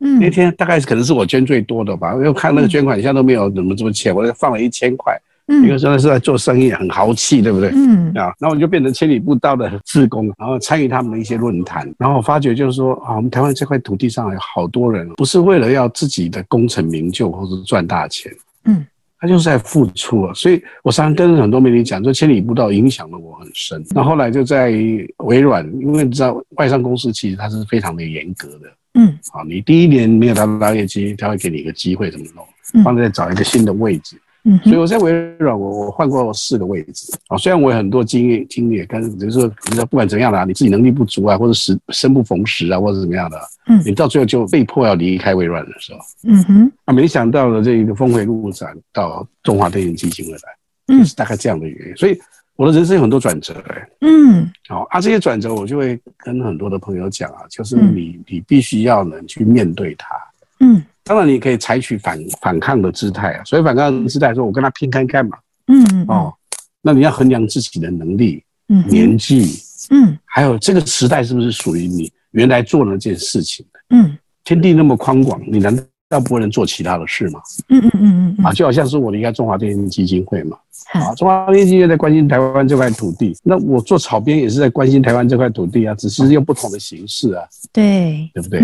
[0.00, 5.18] 嗯，那天大概可能是我捐最多的吧，因为看那个捐款，现在都没有怎么这么钱，我就放了一千块。
[5.48, 7.70] 嗯，因为真的是在做生意，很豪气，对不对？
[7.72, 18.30] 嗯啊，那我就变成千里步道的志工，然后参与他们的一些论坛，然后我发觉就是说啊，我们台湾这块土地上有好多人，不是为了要自己的功成名就或者赚大钱，
[18.64, 18.84] 嗯，
[19.18, 20.34] 他就是在付出啊。
[20.34, 23.84] 所以我常常跟很多媒体讲，说千里步道影响了我很深。
[23.90, 24.70] 那后，后来就在
[25.18, 28.72] 微软，因为你知道外商公司其实它是非常的严格的。
[28.94, 32.82] 嗯，好，你第一年没有达到业绩，他会给你一个机会，怎么弄？
[32.82, 34.16] 帮你再找一个新的位置。
[34.48, 37.12] 嗯，所以我在微软，我我换过四个位置。
[37.26, 52.18] 啊，虽然我有很多经验经历，但是比如说，你说不管怎样的啊，你自己能力不足啊，或者时生不逢时啊，或者怎么样的，嗯，你到最后就被迫要离开微软的时候，嗯哼，啊，没想到的这一个峰回路转到中华电信基金会来，就是大概这样的原因，所以。
[52.58, 60.16] 我的人生有很多转折，哎，嗯，好啊，这些转折我就会跟很多的朋友讲啊，就是你你必须要能去面对它，
[60.60, 65.38] 嗯，当然你可以采取反反抗的姿态啊，所以反抗的姿态说，我跟他拼看看嘛，
[65.68, 66.34] 嗯嗯哦，
[66.82, 73.64] 那你要衡量自己的能力，嗯，年纪，嗯，还有这个时代是不是属于你原来做那件事情。
[73.72, 75.74] 的，嗯，天地那么宽广，你难
[76.08, 77.40] 道不能做其他的事嘛？
[77.68, 80.56] 嗯嗯嗯嗯，啊，就好像是我离开中华电信基金会嘛。
[80.92, 87.42] 啊，中华电信在关心台湾这块土地，那我做草编也是在关心台湾这块土地啊，只是用不同的形式啊，
[87.72, 88.60] 对，对不对？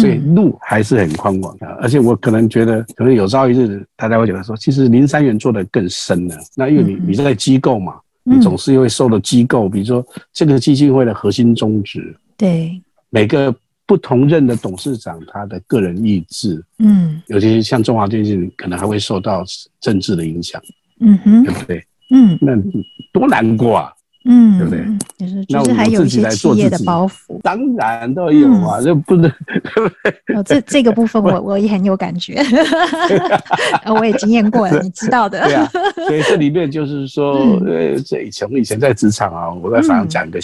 [0.00, 6.36] 所以路还是很宽广的，而且我可能觉得，可能有朝一日大家会觉得说，其实林三元做得更深了。
[6.54, 12.80] 那因为你你在机构嘛，你总是因为受了机构，比如说这个基金会的核心宗旨，对，
[13.10, 13.52] 每个
[13.86, 19.44] 不同任的董事长他的个人意志，嗯，尤其是像中华电信，可能还会受到
[19.80, 20.60] 政治的影响。
[21.00, 21.84] 嗯哼，对不对？
[22.10, 22.52] 嗯，那
[23.12, 23.92] 多难过啊，
[24.24, 24.86] 嗯，对不对？
[25.18, 30.36] 就是就是还有一些企业的包袱，当然都有啊，这不能，对不对？
[30.36, 32.40] 哦，这这个部分我 我也很有感觉，
[33.86, 35.42] 我也经验过了，你知道的。
[35.44, 35.66] 对啊，
[36.06, 37.34] 所以这里面就是说，
[37.66, 40.40] 呃，这以前我以前在职场啊，我在反正讲一个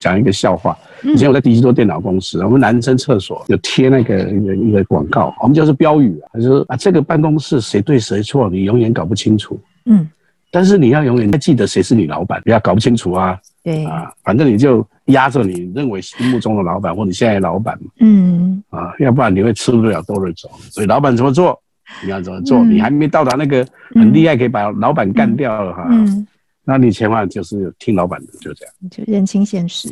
[0.00, 0.76] 讲一个笑话。
[1.02, 9.58] 以前我在迪西多电脑公司，我们男生厕所有贴那个一个一个广告，我们就是标语啊，他说啊，这个办公室谁对谁错，你永远搞不清楚。
[9.86, 10.08] 嗯，
[10.50, 13.38] 但是你要永远记得谁是你老板，不要搞不清楚啊。
[13.62, 17.78] 对啊，反正你就压着你认为心目中的老板或你现在的老板。
[18.00, 20.48] 嗯啊，要不然你会吃不了兜着走。
[20.70, 21.60] 所以老板怎么做，
[22.02, 22.64] 你要怎么做。
[22.64, 25.86] 你还没到达那个很厉害可以把老板干掉了哈。
[25.90, 26.26] 嗯，
[26.70, 29.90] 那你千万就是听老板的，就这样，就认清现实。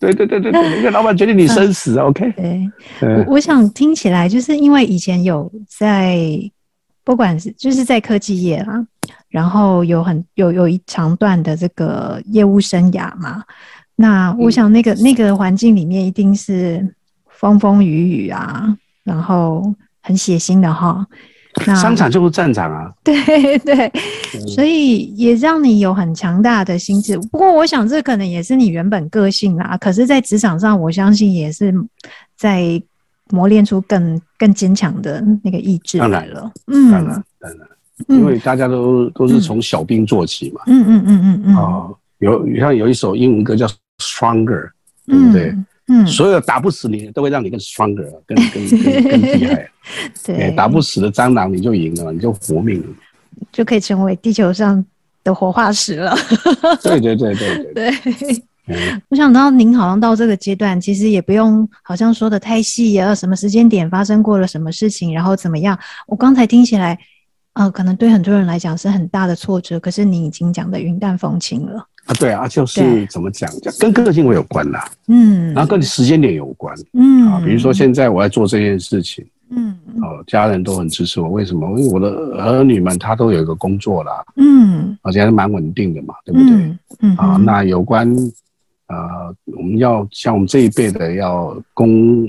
[0.00, 2.32] 对对对对对，因为老板决定你生死，OK。
[2.32, 2.68] 对，
[3.18, 6.18] 我我想听起来就是因为以前有在，
[7.04, 8.84] 不管是就是在科技业啦，
[9.28, 13.44] 然后有很有有一长段的这个业务生涯嘛。
[13.94, 16.84] 那我想那个、嗯、那个环境里面一定是
[17.28, 21.06] 风风雨雨啊，然后很血腥的哈。
[21.66, 23.92] 那商场就是战场啊，对对，
[24.48, 27.16] 所以也让你有很强大的心智。
[27.30, 29.76] 不过，我想这可能也是你原本个性啦。
[29.80, 31.72] 可是，在职场上，我相信也是
[32.36, 32.82] 在
[33.30, 36.50] 磨练出更更坚强的那个意志当然了。
[36.66, 37.68] 嗯，当然，当然，
[38.08, 40.60] 因为大家都都是从小兵做起嘛。
[40.66, 41.56] 嗯嗯嗯嗯嗯。
[41.56, 43.66] 哦，有像有一首英文歌叫
[43.98, 44.44] 《Stronger》，
[45.06, 45.54] 对不对？
[45.86, 49.70] 嗯，所有打不死你，都会让你更 stronger，更更更更厉害。
[50.24, 52.86] 对，打不死的蟑螂，你就赢了，你就活命了，
[53.52, 54.82] 就可以成为地球上
[55.22, 56.16] 的活化石了。
[56.82, 57.74] 对对对对对。
[57.74, 65.78] 对，嗯、我想到您好像到这个阶段，其实也不用好像说的太细啊，什么时间点发生过了什么事情，然后怎么样。
[66.06, 66.98] 我刚才听起来，
[67.52, 71.86] 呃，可能对很多人来讲是很大的挫折，可是你已经讲的云淡风轻了。
[72.06, 77.26] 啊，对啊，就是怎么讲讲，跟个性会有关啦，嗯，然后跟你时间点有关，嗯。
[77.28, 81.66] 啊，比如说现在我在做这件事情，嗯，哦，家人都很支持我，为什么？
[81.78, 82.08] 因为我的
[82.42, 86.50] 儿女们他都有一个工作啦，嗯，而且还是蛮稳定的嘛，对不对？
[86.50, 88.06] 嗯，嗯啊，那有关
[88.88, 92.28] 呃，我们要像我们这一辈的要供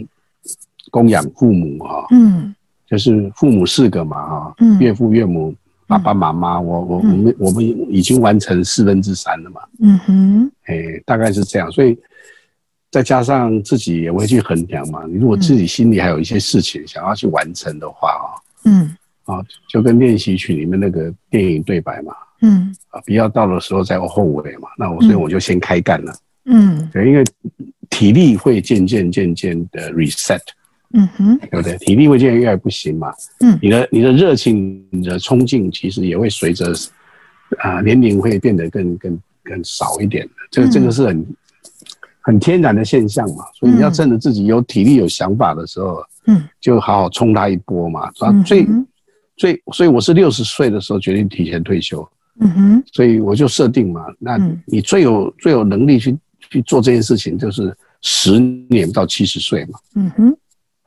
[0.90, 2.56] 供养父母哈，嗯，
[2.88, 5.54] 就是父母四个嘛，哈，嗯，岳父岳母。
[5.88, 7.64] 爸爸妈妈，我我我们我们
[7.94, 9.62] 已经完成四分之三了嘛。
[9.80, 11.98] 嗯哼，哎，大概是这样，所以
[12.90, 15.06] 再加上自己也会去衡量嘛。
[15.08, 18.28] 你如果自己心里还有一些事情想要去完成的话啊，
[18.66, 24.68] 嗯，啊，就跟练习曲里面那个电影对白嘛，嗯，啊，不要到的时候再后悔嘛。
[24.78, 27.24] 那我所以我就先开干了，嗯，对，因为
[27.92, 30.42] 体力会渐渐渐渐的 reset。
[30.94, 31.78] 嗯哼，对不对？
[31.80, 33.12] 体力会渐渐越来越不行嘛。
[33.42, 36.74] 嗯，你的你的热情、你的冲劲，其实也会随着
[37.60, 40.32] 啊年龄会变得更更更少一点的。
[40.52, 41.26] 这个这个是很
[42.22, 43.44] 很天然的现象嘛。
[43.60, 48.10] 所以你要趁着自己有体力、有想法的时候，嗯，就好好冲他一波嘛。
[48.20, 48.66] 啊，最
[49.36, 52.08] 最，所以我是六十岁的时候决定提前退休。
[52.40, 56.18] 嗯哼，所以我就设定嘛，那你最有最有能力去
[56.50, 59.80] 去做这件事情，就是十年到七十岁嘛。
[59.96, 60.38] 嗯哼。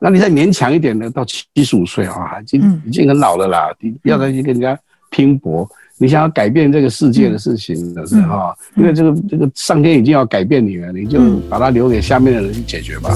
[0.01, 1.11] 那你再勉强一点呢？
[1.11, 3.75] 到七十五岁啊，已经已经很老了啦。
[3.81, 4.79] 你不要再去跟人家
[5.11, 5.69] 拼搏。
[6.01, 11.19] 你想要改变这个世界的事情的时候，因为这个这个上天已经要改变你了，你就
[11.51, 13.11] 把它留给下面的人去解决吧。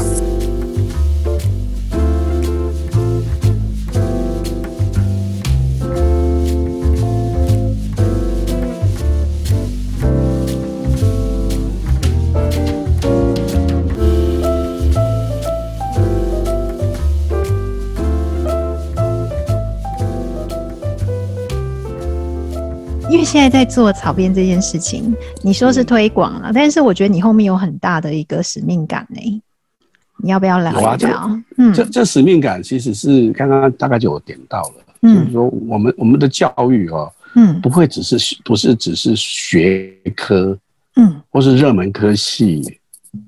[23.32, 29.42] 现在在做草编这件事情，你说是推广了，但是我觉得你后面有很大的一个使命感呢。
[30.18, 31.40] 你要不要聊一聊？
[31.56, 40.54] 嗯，这这使命感其实是刚刚大概就有点到了，就是说我们我们的教育哦，嗯，不会只是不是只是学科，
[40.96, 42.62] 嗯，或是热门科系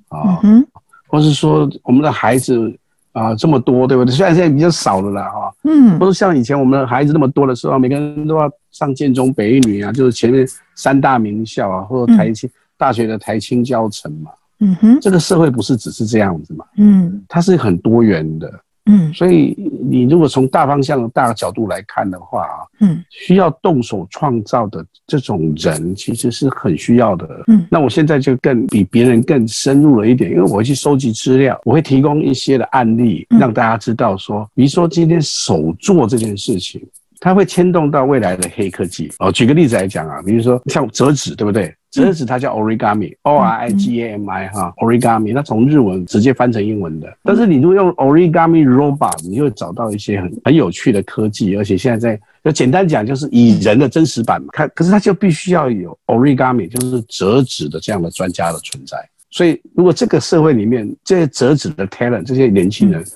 [0.09, 0.63] 啊，嗯，
[1.07, 2.79] 或是说我们的孩子。
[3.15, 4.13] 啊，这么多，对不对？
[4.13, 18.53] 虽然现在比较少了啦，哈，嗯，不是像以前我们的孩子那么多的时候，每个人都要上建中、北一女啊，就是前面三大名校啊，或者台清、嗯、大学的台清教程嘛，嗯哼，这个社会不是只是这样子嘛，嗯，它是很多元的。
[18.87, 19.57] 嗯，所以
[19.89, 27.27] 你如果从大方向、大的角度来看的话啊，嗯，需要动手创造的这种人，其实是很需要的。
[27.47, 36.87] 嗯，那我现在就更比别人更深入了一点，因为我会去收集资料，我会提供一些的案例，让大家知道说，比如说今天手做这件事情，
[37.25, 39.11] 它会牵动到未来的黑科技。
[39.19, 41.75] 哦，举个例子来讲啊，比如说像折纸，对不对？
[41.91, 47.11] 折纸它叫 origami，O R I G A M I 哈，origami，它从日文直接翻成英文的。
[47.23, 54.49] 但是你如果用 origami robot，你就会找到一些很很有趣的科技，而且现在在就简单讲就是以人的真实版嘛。
[54.53, 58.99] 看，可是它就必须要有 origami，就是折纸的这样的专家的存在。
[59.31, 63.07] 所以如果这个社会里面这些折纸的 talent，这些年轻人，嗯，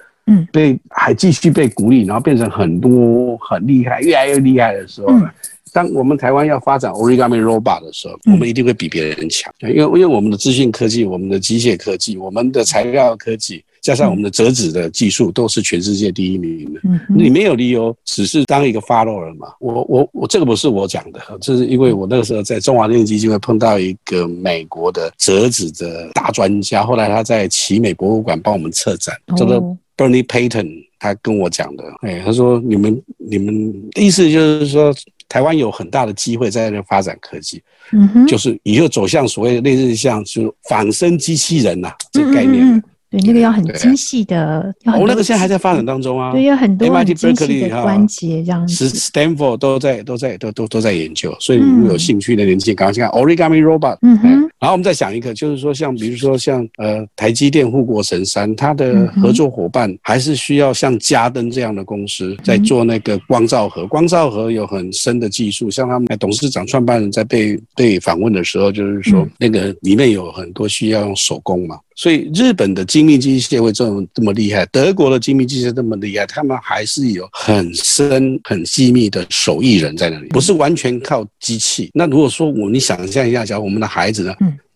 [0.52, 5.30] 被还继续被鼓励，然后变成很多很厉害，越来越厉害的时候呢？
[5.70, 9.52] 当我们台湾要发展 Origami Robot 的时候，我们一定会比别人强。
[9.60, 16.80] 因为因为我们的资讯科技、我们的机械科技、我们的材料科技，加上我们的折纸的技术都是全世界第一名的。
[16.84, 19.48] 嗯，你没有理由只是当一个 follower 嘛。
[19.60, 29.60] 我我我这个不是我讲的，这是因为我那个时候在中华电信基金会碰到一个美国的折纸的大专家，后来他在奇美博物馆帮我们策展，叫做
[29.96, 34.94] Bernie Payton，他跟我讲的，哎，他说你们你们意思就是说。
[35.30, 37.62] 台湾有很大的机会在那发展科技，
[37.92, 42.64] 嗯哼，就是以后走向所谓类似像就是仿生机器人呐、啊，这个概念。
[42.64, 46.32] 嗯嗯嗯对，那个要很精细的，我、哦、那个现在还在发展当中啊。
[46.32, 48.88] 对，有很多很精细的关节这样子。
[48.88, 53.98] 是 Stanford 都在都在都都都在研究，所以如果有兴趣的年轻人，赶快去看 Origami Robot。
[54.02, 54.30] 嗯哼。
[54.61, 63.86] 然后我们再想一个，就是说像比如说像呃台积电护国神山，它的合作伙伴还是需要像嘉登这样的公司在做那个光照盒。
[63.86, 71.78] 光照盒有很深的技术，像他们董事长创办人在被被访问的时候，就是说那个里面有很多需要用手工嘛。
[71.99, 81.90] 所以日本的精密机械会这么这么厉害，德国的精密机械这么厉害，他们还是有很深很细密的手艺人在那里，不是完全靠机器。
[81.92, 84.32] 那如果说我你想象一下，假如我们的孩子呢？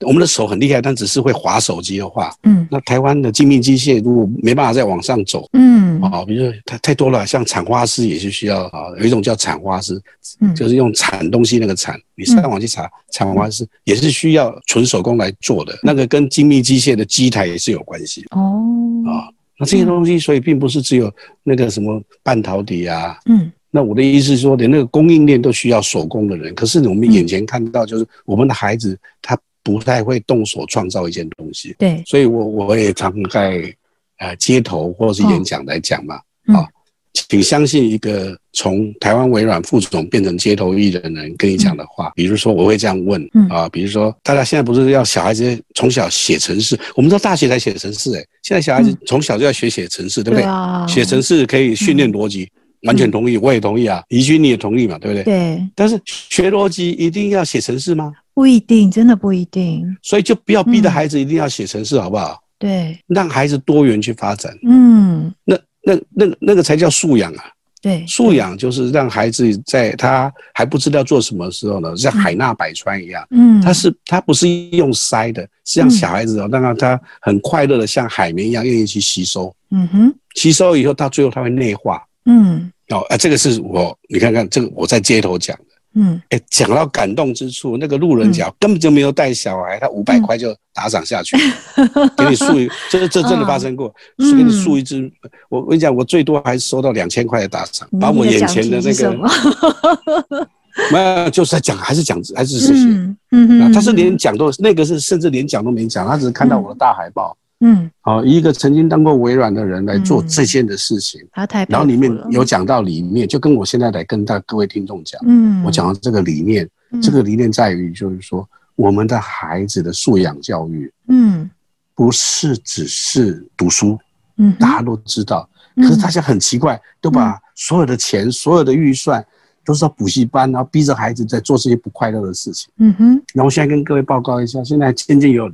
[0.06, 10.00] 我们的手很厉害，但只是会划手机的话，嗯，那台湾的精密机械如果没办法再往上走，嗯，啊，比如说太太多了，像铲花师也是需要啊，有一种叫铲花师，
[10.40, 18.24] 嗯，就是用铲东西那个铲，你上网去查，铲花师也是需要纯手工来做的，那个跟精密机械的机台也是有关系。
[18.30, 18.62] 哦，
[19.06, 19.28] 啊，
[19.58, 29.38] 那这些东西，所以并不是只有那个什么半导体啊，嗯，那我的意思是说，连那个供应链都需要手工的人，可是我们眼前看到就是我们的孩子他。
[29.62, 33.74] 不太会动手创造一件东西，对，所以我我也常在
[34.18, 36.66] 呃街头或者是演讲来讲嘛，啊，
[37.12, 50.46] 请相信一个从台湾微软副总变成街头艺人的人跟你讲的话，比如说我会这样问啊，比如说大家现在不是要小孩子从小写程式，我们到大学才写程式，诶，现在小孩子从小就要学写程式，对不对？
[50.88, 52.50] 写程式可以训练逻辑，
[52.82, 55.24] 完全同意，我也同意啊，怡君你也同意嘛，对不对？
[55.24, 58.12] 对，但是学逻辑一定要写程式吗？
[58.34, 59.84] 不一定，真的不一定。
[60.02, 62.40] 所以就不要逼着孩子一定要写程式，好不好？
[62.58, 64.56] 对，让孩子多元去发展。
[64.62, 67.44] 嗯，那那那个那个才叫素养啊。
[67.80, 73.26] 对，素养就是让孩子在他还不知道做什么时候呢，像海纳百川一样。
[73.30, 79.52] 嗯，他是他不是用塞的，是让小孩子哦，让他很快乐的像海绵一样愿意去吸收。
[79.70, 82.00] 嗯哼，吸收以后到最后他会内化。
[82.26, 85.64] 嗯，哦，啊，这个是我你看看这个我在街头讲的。
[85.94, 91.36] 嗯，哎，讲到感动之处，那个路人甲根本就没有带小孩，他五百块就打赏下去，
[92.16, 95.12] 给你竖一，这这真的发生过，是给你竖一只。
[95.50, 100.48] 我我跟你讲，我最多还是收到两千块的打赏，把我眼前的那个，
[100.90, 102.90] 没有，就是在讲，还是讲，还是事情。
[103.32, 107.36] 嗯嗯，他是连讲都，那个是甚至连讲都没讲，他只是看到我的大海报。
[107.64, 116.68] 嗯，好，一个曾经当过微软的人来做这件的事情，他太，然后里面有讲到理念，就跟我现在来跟大各位听众讲，嗯，我讲到这个理念，
[117.00, 121.48] 这个理念在于就是说，我们的孩子的素养教育，嗯，
[121.94, 123.96] 不是只是读书，
[124.38, 129.24] 嗯，大家都知道，可是大家很奇怪，都把所有的钱、所有的预算
[129.64, 135.48] 都是到补习班，然后逼着孩子在做这些不快乐的事情，嗯哼，然后现在跟各位报告一下，现在渐渐有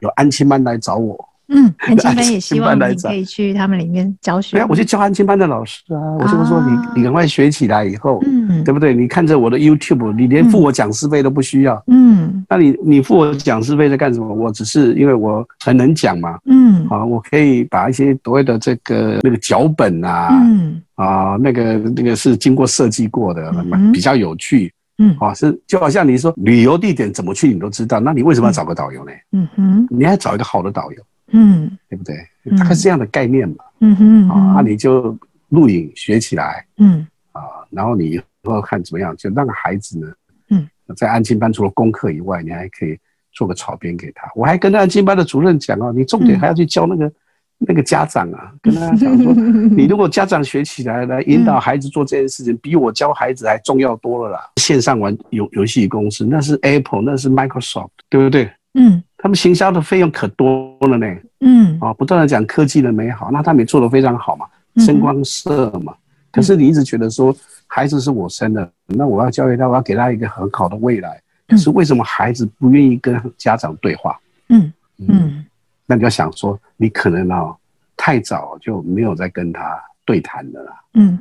[0.00, 1.28] 有安亲班来找我。
[1.54, 4.56] 嗯，安亲班也希望你可以去他们里面教学。
[4.56, 8.94] 对啊，我去教安亲班的老师啊，我就说你你赶快学起来以后，嗯，对不对？
[8.94, 14.32] 你看着我的 YouTube，你连付我讲师费都不需要，嗯，那你你付我讲师费在干什么？
[14.32, 23.52] 我只是因为我很能讲嘛，嗯，啊，我可以把一些所谓的这个那个脚本啊，嗯，啊，那个那个是经过设计过的，
[23.92, 29.12] 比较有趣，嗯，啊，是就好像你说旅游地点怎么去你都知道，那你为什么要找个导游呢？
[29.32, 31.02] 嗯哼，你还找一个好的导游。
[31.32, 32.16] 嗯，对不对？
[32.56, 33.56] 大概是这样的概念嘛。
[33.80, 35.16] 嗯哼，啊，那你就
[35.48, 36.64] 录影学起来。
[36.78, 40.06] 嗯，啊，然后你以后看怎么样，就让孩子呢，
[40.50, 42.98] 嗯，在安亲班除了功课以外，你还可以
[43.32, 44.30] 做个草编给他。
[44.34, 47.12] 我还跟安亲班的主任讲哦，你重点还要去教那个
[47.58, 49.32] 那个家长啊，跟他讲说，
[49.74, 54.50] 你如果家长学起来来引导孩子做这件事情，比我教孩子还重要多了啦。
[54.56, 58.50] 线上玩游游戏公司，那是 Apple，那是 Microsoft，对不对？
[58.74, 59.02] 嗯。
[59.22, 61.06] 他们行销的费用可多了呢，
[61.42, 64.46] 嗯，啊，不断的讲科技的美好，那他们也做得非常好嘛，
[64.84, 65.94] 声光色嘛。
[66.32, 67.32] 可是你一直觉得说
[67.68, 71.22] 孩子是我生的，那我要教育他，我要给他一个很好的未来。
[71.46, 74.18] 可是为什么孩子不愿意跟家长对话？
[74.48, 75.44] 嗯嗯，
[75.86, 77.54] 那你要想说，你可能啊
[77.96, 80.72] 太早就没有再跟他对谈了啦。
[80.94, 81.16] 嗯，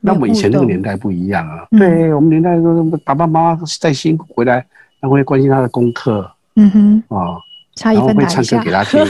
[0.00, 4.66] 那我们以前那个年代不一样啊，对我们年代说爸爸妈妈再辛苦回来，
[5.00, 6.28] 他会关心他的功课。
[6.60, 7.38] 嗯哼，啊，
[7.82, 9.00] 然后会 唱歌给他听，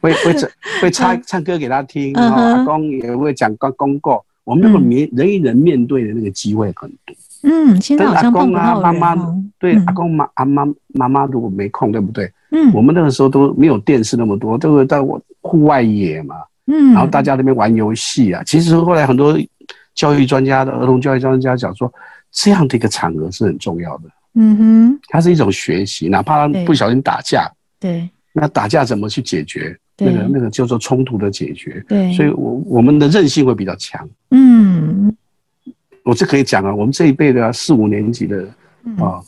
[0.00, 0.50] 会会唱
[0.80, 2.12] 会唱唱歌给他听。
[2.14, 4.24] 然后阿公也会讲公公告。
[4.44, 7.14] 我们那个面人与人面对的那个机会很多。
[7.42, 8.68] 嗯，现在好像碰不到人。
[8.68, 12.32] 阿公啊，妈妈，对，阿公妈阿妈妈妈如果没空，对不对？
[12.50, 15.00] 嗯，我们那个时候都没有电视那么多，都会在
[15.40, 16.36] 户外野嘛。
[16.66, 18.42] 嗯，然后大家那边玩游戏啊。
[18.44, 19.38] 其实后来很多
[19.94, 21.92] 教育专家的儿童教育专家讲说，
[22.32, 24.04] 这样的一个场合是很重要的。
[24.34, 29.76] 嗯哼，它是一种学习，哪怕不小心打架，对，那打架怎么去解决？
[30.02, 31.84] 那个那个叫做冲突的解决。
[31.86, 34.08] 对，所以我我们的韧性会比较强。
[34.30, 35.14] 嗯，
[36.04, 38.48] 我这可以讲啊，我们这一辈的四五年级的
[38.96, 39.20] 啊，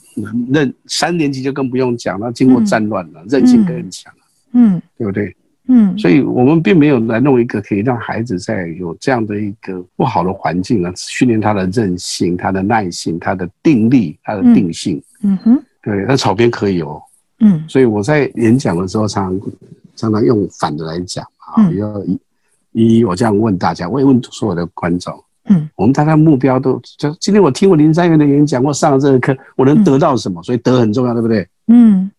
[0.49, 4.11] 韧三年级就更不用讲了，经过战乱了，韧性更强。
[4.53, 5.37] 嗯，对不对？
[5.75, 15.03] 嗯，所以我们并没有来弄一个可以让孩子在有这样的一个不好的环境啊，训练他的韧性、他的耐性、他的定力、他的定性。
[15.23, 17.01] 嗯哼，对，那草编可以哦。
[17.39, 19.51] 嗯，所以我在演讲的时候，常常
[19.97, 25.13] 常常用反的来讲啊，要一一我这样问大家，我也问所有的观众。
[25.49, 30.43] 嗯，我们大家目标都就今天我听过林三元的演讲，我上了这个课，我能得到什么？
[30.43, 31.49] 所以德很重要，对不对？
[31.69, 32.11] 嗯，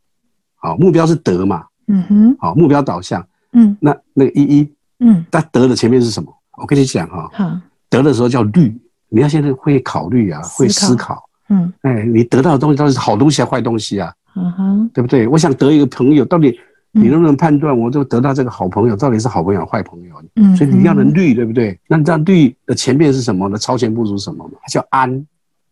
[0.56, 1.66] 好，目标是德嘛。
[1.88, 3.26] 嗯哼，好，目标导向。
[3.54, 6.32] 嗯，那那个一一，嗯，那得的前面是什么？
[6.58, 8.76] 我跟你讲哈，好，得的时候叫虑，
[9.10, 14.14] 你要现在会考虑啊，会思考，嗯，哎，你得到的东西到底是好东西还是坏东西啊？
[14.36, 15.28] 嗯哼，对不对？
[15.28, 16.60] 我想得一个朋友，到底
[16.91, 20.16] 你能不能判断，我就得到这个好朋友到底是好朋友坏朋友？
[20.36, 21.80] 嗯，所以你要能虑，对不对？
[21.88, 23.58] 那你这样虑的前面是什么呢？
[23.58, 24.51] 超前部署什么嘛？
[24.62, 25.10] 它叫安，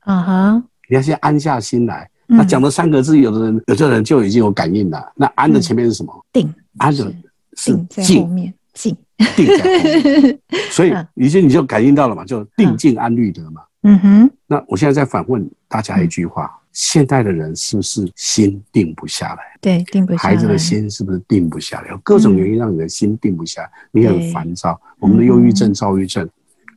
[0.05, 2.07] 嗯哼，你要先安下心来。
[2.27, 5.11] 那讲的三个字，有的人有的人就已经有感应了。
[5.15, 6.25] 那安的前面是什么？
[6.31, 7.13] 定，安的。
[7.57, 8.95] 是静在后面，静
[9.35, 10.39] 定在后面，
[10.71, 13.61] 所以已经你就感应到了嘛，就定静安虑得嘛。
[13.83, 14.31] 嗯哼。
[14.47, 19.41] 那我现在再反问大家一句话：现代的人是不是心定不下来？
[19.61, 20.29] 对，定不下来。
[20.29, 21.89] 孩子的心是不是定不下来？
[21.89, 24.79] 有各种原因让你的心定不下来，你很烦躁。
[24.99, 26.27] 我们的忧郁症、躁郁症，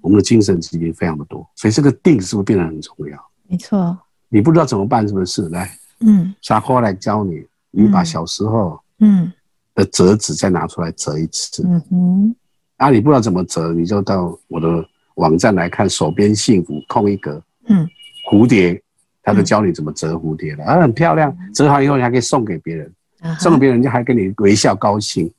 [0.01, 3.18] 我们的精神疾病非常的多，所以这个定是不是变得很重要？
[3.49, 3.97] 没错。
[4.29, 5.49] 你不知道怎么办，是不是？
[5.51, 5.70] 来，
[6.01, 9.33] 嗯，沙花来教你，你把小时候，嗯。
[9.75, 12.37] 的折纸再拿出来折一次，嗯哼，
[12.77, 14.85] 啊，你不知道怎么折，你就到我的
[15.16, 17.89] 网站来看手边幸福空一格，嗯，
[18.31, 18.81] 蝴蝶，
[19.22, 22.93] 他就教你怎么折蝴蝶了，啊，很漂亮，折好以后你还可以送给别人，
[23.39, 25.31] 送给别人家还跟你微笑高兴，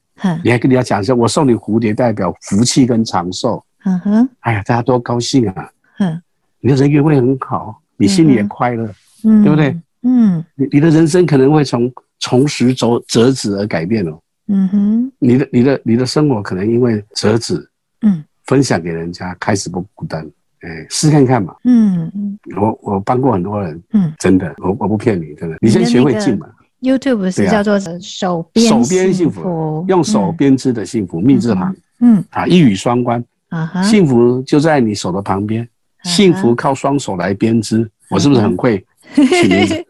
[0.43, 5.69] 你还跟人家讲说，我送你蝴蝶代表福气跟长寿，嗯哼，哎呀，大家多高兴啊，
[5.99, 6.21] 嗯，
[6.59, 8.85] 你的人缘会很好，你心里也快乐，
[9.23, 9.79] 嗯，对不对？
[10.07, 14.19] 嗯，你你的人生可能会从重拾折折纸而改变哦。
[14.47, 17.67] 嗯哼，你的、你的、你的生活可能因为折纸，
[18.01, 20.23] 嗯，分享给人家，开始不孤单，
[20.61, 21.55] 哎，试看看嘛。
[21.63, 22.11] 嗯。
[22.13, 25.57] 嗯，我我帮过很多人，嗯，真的，我我不骗你，真的。
[25.61, 26.47] 你先学会静嘛。
[26.81, 32.23] YouTube 是叫做手编手编幸福，用手编织的幸福，密字旁，嗯。
[32.29, 35.67] 啊，一语双关，啊哈，幸福就在你手的旁边，
[36.03, 38.85] 幸福靠双手来编织，我是不是很会
[39.15, 39.83] 取名字？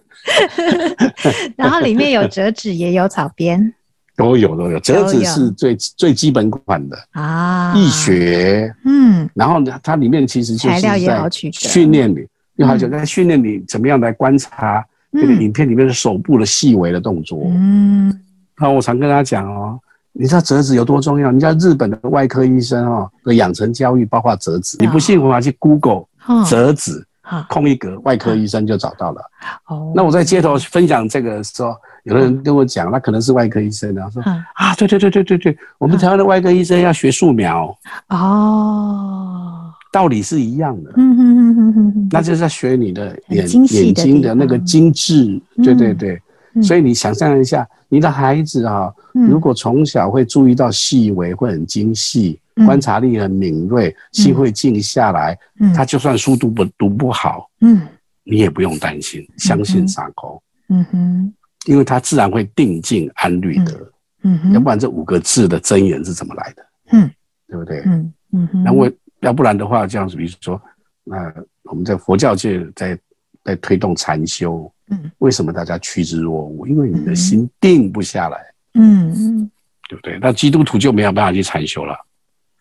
[1.57, 3.73] 然后里面有折纸，也有草编。
[4.15, 18.07] 都有都有，折纸是最最基本款的啊，易学，嗯，然后呢，它里面其实就是材料也好取得，训练你，又好像在训练你怎么样来观察那个影片里面的手部的细微的动作，嗯，
[18.55, 19.77] 然后我常跟他讲哦，
[20.13, 21.29] 你知道折纸有多重要？
[21.29, 26.05] 你知道日本的外科医生哦的养成教育包括折纸，你不信我去 Google
[26.49, 27.05] 折纸，
[27.49, 29.21] 空一格，外科医生就找到了。
[29.67, 31.75] 哦，那我在街头分享这个时候。
[32.05, 34.21] 有的人跟我讲，那可能是外科医生啊，说
[34.53, 37.75] 啊，对对对对对对，我们台湾的外科医生要学素描
[38.09, 46.21] 哦，道理是一样的，嗯哼哼哼哼，那就是要学你的眼眼睛的那个精致，对对对，
[46.61, 55.35] 所以你想象一下，你的孩子啊，如果从小会注意到细微，会很精细，观察力很敏锐，心会静下来，
[55.73, 57.81] 他就算书读不读不好，嗯，
[58.23, 60.39] 你也不用担心，相信傻狗，
[60.69, 61.33] 嗯哼。
[61.65, 63.91] 因为他自然会定静安虑得，
[64.23, 66.65] 嗯，要不然这五个字的真言是怎么来的？
[66.91, 67.11] 嗯，
[67.47, 67.81] 对不对？
[67.85, 68.91] 嗯嗯，那我
[69.21, 70.61] 要不然的话，这样子，比如说，
[71.03, 72.99] 那我们在佛教界在
[73.43, 76.67] 在推动禅修，嗯，为什么大家趋之若鹜？
[76.67, 78.37] 因为你的心定不下来，
[78.73, 79.51] 嗯嗯，
[79.89, 80.19] 对不对？
[80.21, 81.95] 那基督徒就没有办法去禅修了，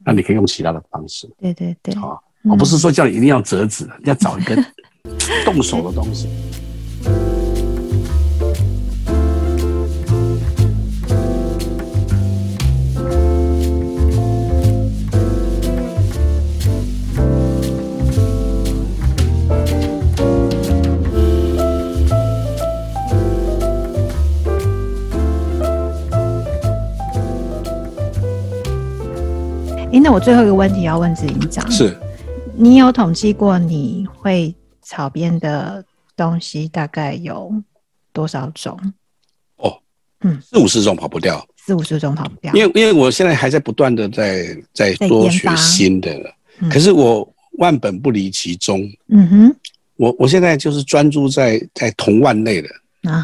[0.05, 4.57] 那你可以用其他的方式，对对对，好，我不是说叫你一定要折纸，要找一个
[5.45, 6.29] 动手的东西。
[30.01, 31.97] 那我最后一个问题要问执行长，是，
[32.57, 35.85] 你有统计过你会草编的
[36.17, 37.53] 东西大概有
[38.13, 38.79] 多少种？
[39.57, 39.79] 哦，
[40.21, 46.11] 嗯，四五十种跑不掉，四五十种跑不掉，因为因为我现在还在不断的在在多学新的，
[46.71, 47.27] 可是我
[47.59, 49.57] 万本不离其宗，嗯哼，
[49.97, 52.69] 我我现在就是专注在在童玩类的，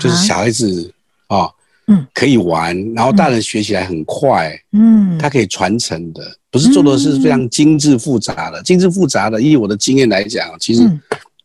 [0.00, 0.92] 就是小孩子
[1.26, 1.50] 啊。
[1.91, 10.88] 嗯，可以玩，然后大人学起来很快，嗯，它可以传承的，不是做的是非常精致复杂的，精致复杂的，以我的经验来讲，其实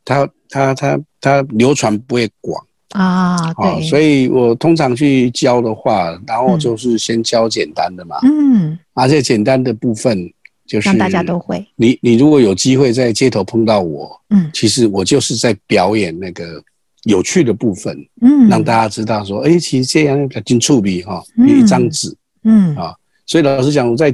[0.06, 2.64] 它它它它流传不会广。
[2.92, 10.32] 啊，对，所以我通常去教的话，然后就是先教简单的嘛，嗯，而且简单的部分
[10.68, 16.64] 就是让大家都会，你你如果有机会在街头碰到我，嗯，其实我就是在表演那个。
[17.06, 22.76] 有趣的部分，嗯，让大家知道说，哎、欸，其实这样比较精触笔哈，比一张纸，嗯。
[22.76, 22.94] 啊，
[23.26, 24.14] 所以老实讲，我在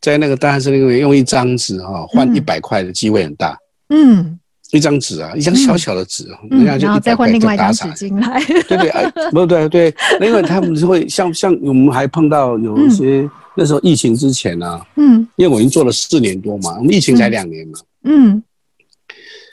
[0.00, 3.56] 在那个大汉森林公园用一张纸哈换一百块的机会很大，
[3.90, 4.38] 嗯，
[4.72, 18.42] 一张纸啊，一张小小的纸，人家就一百块就打场， 对对哎，不对对，因为他们是会像像我们还碰到有一些那时候疫情之前呢，嗯，因为我已经做了四年多嘛，我们疫情才两年嘛，嗯，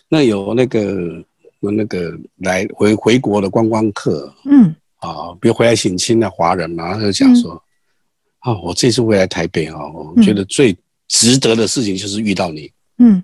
[0.09, 1.23] 那有那个。
[1.71, 7.61] 那个来回回国的观光客，嗯，啊，比如回来省亲的华人嘛，他就讲说，
[8.39, 10.75] 啊，我这次回来台北啊，我觉得最
[11.07, 13.21] 值得的事情就是遇到你，嗯，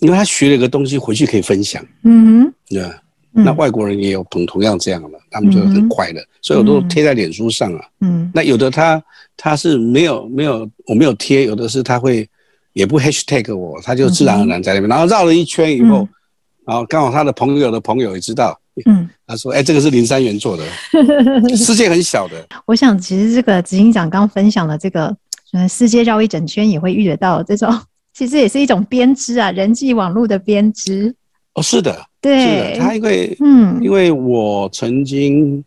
[0.00, 2.84] 因为他学了一个东西回去可以分享，嗯，对，
[3.32, 9.02] 那外国人也有同同样这样的，他们就很快乐，所以我都贴在脸书上啊，嗯，那有的他
[9.36, 12.28] 他是没有没有我没有贴，有的是他会
[12.72, 16.08] 也不 hashtag 我，他就自然而然在那边，然后绕了一圈以后。
[16.66, 20.64] 然后刚好他的朋友的朋友也知道，嗯，他说：“哎，这个是林三元做的，
[21.56, 25.16] 世界很小的。”我想，其实这个执行长刚分享了这个，
[25.52, 27.72] 嗯，世界绕一整圈也会遇得到这种，
[28.12, 31.14] 其实也是一种编织啊，人际网络的编织。
[31.54, 35.64] 哦，是的，对，是的，他因为，嗯，因为我曾经，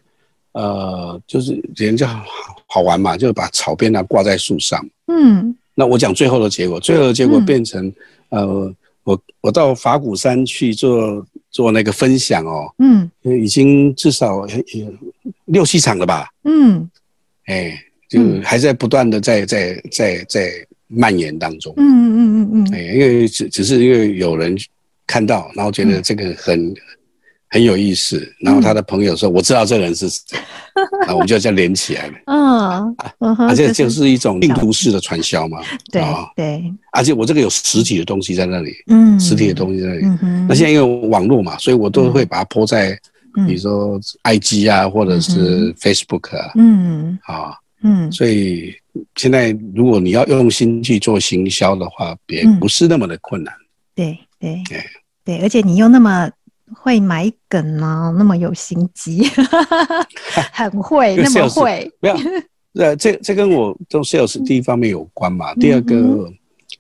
[0.52, 2.26] 呃，就是人家好
[2.68, 7.88] 好玩嘛，就把草编啊挂在树上，嗯，那我讲最后的结果，最后的结果变成，
[8.32, 8.74] 嗯、呃。
[9.04, 14.94] 我我到法鼓山去做做那个分享哦，嗯，已经至少有
[15.46, 16.90] 六七场了吧，嗯，
[17.46, 17.78] 哎，
[18.10, 20.52] 就还在不断的在在在在
[20.88, 24.58] 蔓延当中，嗯嗯嗯嗯，哎，因为只只是因为有人
[25.08, 26.74] 看到，然后觉得这个很。
[27.52, 30.38] 很有意思，然后他的朋友说：“我知道这个人是谁。”
[31.08, 32.14] 那我们就这样连起来了。
[32.28, 32.96] 嗯，
[33.50, 35.60] 而且就是一种病毒式的传销嘛。
[35.92, 36.04] 对
[36.36, 36.74] 对。
[36.92, 40.06] 而且我这个有实体的东西在那里，嗯，实体的东西在那里。
[40.48, 42.98] 那现在因为网络嘛，所以我都会把它 po 在，
[43.48, 46.52] 比如说 IG 啊，或者是 Facebook 啊。
[46.56, 47.18] 嗯。
[47.24, 47.54] 啊。
[47.82, 48.12] 嗯。
[48.12, 48.74] 所以
[49.16, 53.52] 现在如果你要用心去做行销的话，也不是那么的困难。
[53.96, 54.84] 对对对
[55.26, 56.30] 对，而且你又那么。
[56.74, 59.24] 会买梗呢，那么有心机，
[60.52, 61.92] 很会，那么会。
[62.00, 62.16] 没有，
[62.74, 65.54] 呃，这这跟我做 sales 第一方面有关嘛。
[65.56, 65.96] 第二个，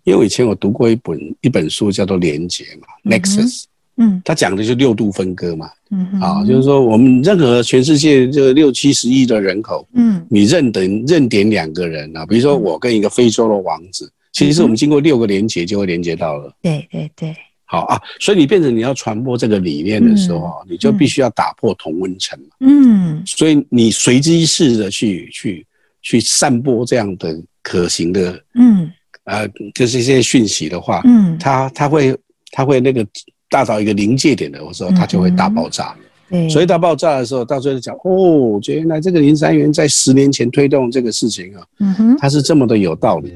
[0.03, 3.63] 因为我以前我读过一本一本书，叫做《连接》嘛，Nexus。
[4.01, 5.69] 嗯，它讲的就是六度分割嘛。
[5.91, 16.53] 嗯啊，就是说我们任何全世界这六七十亿的人口，嗯，你认等认点两个人啊，比如说我跟一个非洲的王子，其实我们经过六个连接就会连接到了。
[16.61, 17.35] 对对对。
[17.71, 22.45] 好啊，所以你变成你要传播这个理念的时候，嗯、你就必须要打破同温层嘛。
[22.61, 25.67] 嗯，所以你随机式的去去
[26.01, 28.91] 去散播这样的可行的，嗯，
[29.25, 32.17] 呃，就是一些讯息的话，嗯，它它会
[32.49, 33.05] 它会那个
[33.51, 35.95] 大到一个临界点的时候，它就会大爆炸。
[36.27, 43.31] 对、嗯，所以大爆炸的时候，到最后讲哦，原来这个林三元在十年前推动这个事情啊，嗯哼，它是这么的有道理。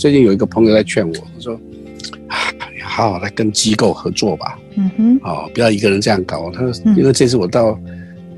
[0.00, 1.52] 最近有一个朋友在劝我，他说
[2.26, 2.36] ：“啊，
[2.74, 7.78] 你好好来跟机构合作吧，嗯哼，哦，不要一个人这样搞。”他说：“因为这次我到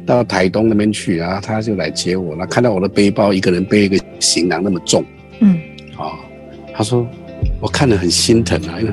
[0.05, 5.05] 到台东那边去，然后他就来接我，那看到我的背包，一个人背一个行囊那么重，
[5.39, 5.57] 嗯，
[5.97, 6.11] 哦，
[6.75, 7.07] 他说
[7.61, 8.93] 我看了很心疼啊，因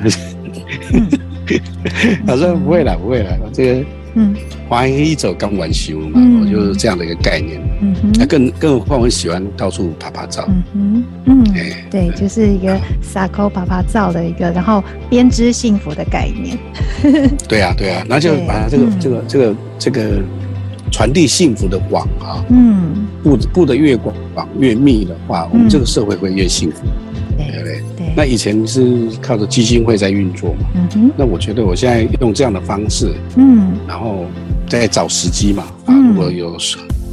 [2.24, 4.34] 他说不会了，不会了，这个。”嗯，
[4.68, 7.60] 花一走刚完休嘛，嗯、我就是这样的一个概念。
[7.82, 10.44] 嗯哼，那更更何况我喜欢到处拍拍照。
[10.48, 16.58] 嗯哼，嗯，欸、对，就是一个撒口拍拍照的一个，然后编织幸福的概念。
[17.48, 20.22] 对啊，对啊，那就把这个对这个这个这个
[20.90, 24.14] 传递幸福的网啊，嗯，布布的越广
[24.58, 26.78] 越密的话，我们这个社会会越幸福。
[27.46, 27.82] 对不对？
[27.96, 28.12] 对。
[28.16, 30.68] 那以前是靠着基金会在运作嘛。
[30.74, 31.10] 嗯哼。
[31.16, 34.26] 那我觉得我现在用这样的方式，嗯，然后
[34.68, 35.64] 再找时机嘛。
[35.86, 36.58] 啊，如果有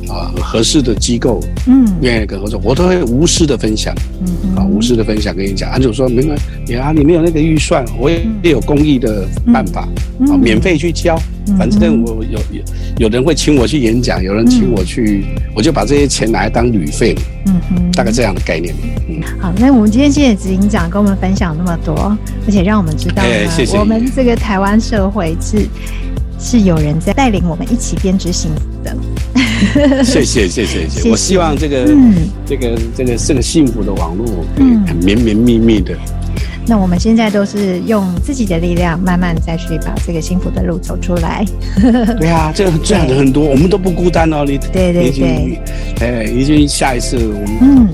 [0.09, 9.87] 啊合适的机构，嗯，愿意跟合作，我都会无私的分享，嗯啊，无私的分享跟你讲，安主说没关系啊，你没有那个预算，我也有公益的办法，
[10.29, 11.19] 啊，免费去教，
[11.57, 12.61] 反正我有有
[12.99, 18.73] 有人会请我去演讲，有人请我去，我就把这些钱拿来当旅费，嗯哼，大概这样的概念。
[19.09, 25.67] 嗯，好，那我们今天谢谢执行长跟我们分享那么多，而且让我们知道呢，我们这个台湾社会是。
[26.39, 28.95] 是有人在带领我们一起编织幸福的。
[30.03, 32.13] 谢谢谢谢谢谢，我希望这个、嗯、
[32.45, 34.25] 这个这个这个幸福的网络
[34.55, 35.95] 可以很绵绵密密的。
[36.69, 41.45] 那我们现在都是用自己的力量，慢慢再去把这个幸福的路走出来。
[42.19, 44.43] 对啊，这这样的很多，我们都不孤单哦。
[44.45, 45.61] 你对对对，
[46.01, 47.87] 哎，已经下一次我们嗯。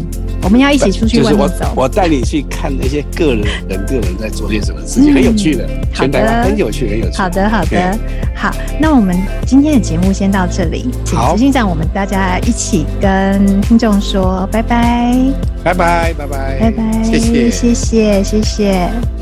[0.44, 1.72] 我们要一起出去外面走。
[1.76, 5.68] 我带你去看那些个人人个人在做些什么事情，很有趣的。
[5.94, 7.18] 全台湾很有趣，很有趣。
[7.18, 7.98] 好的，好的，
[8.36, 8.52] 好。
[8.80, 9.16] 那我们
[9.46, 15.16] 今天的节目先到这里，请执行长，我们大家一起跟听众说拜拜，
[15.64, 19.13] 拜拜，拜拜，拜拜，谢谢，谢谢，谢谢。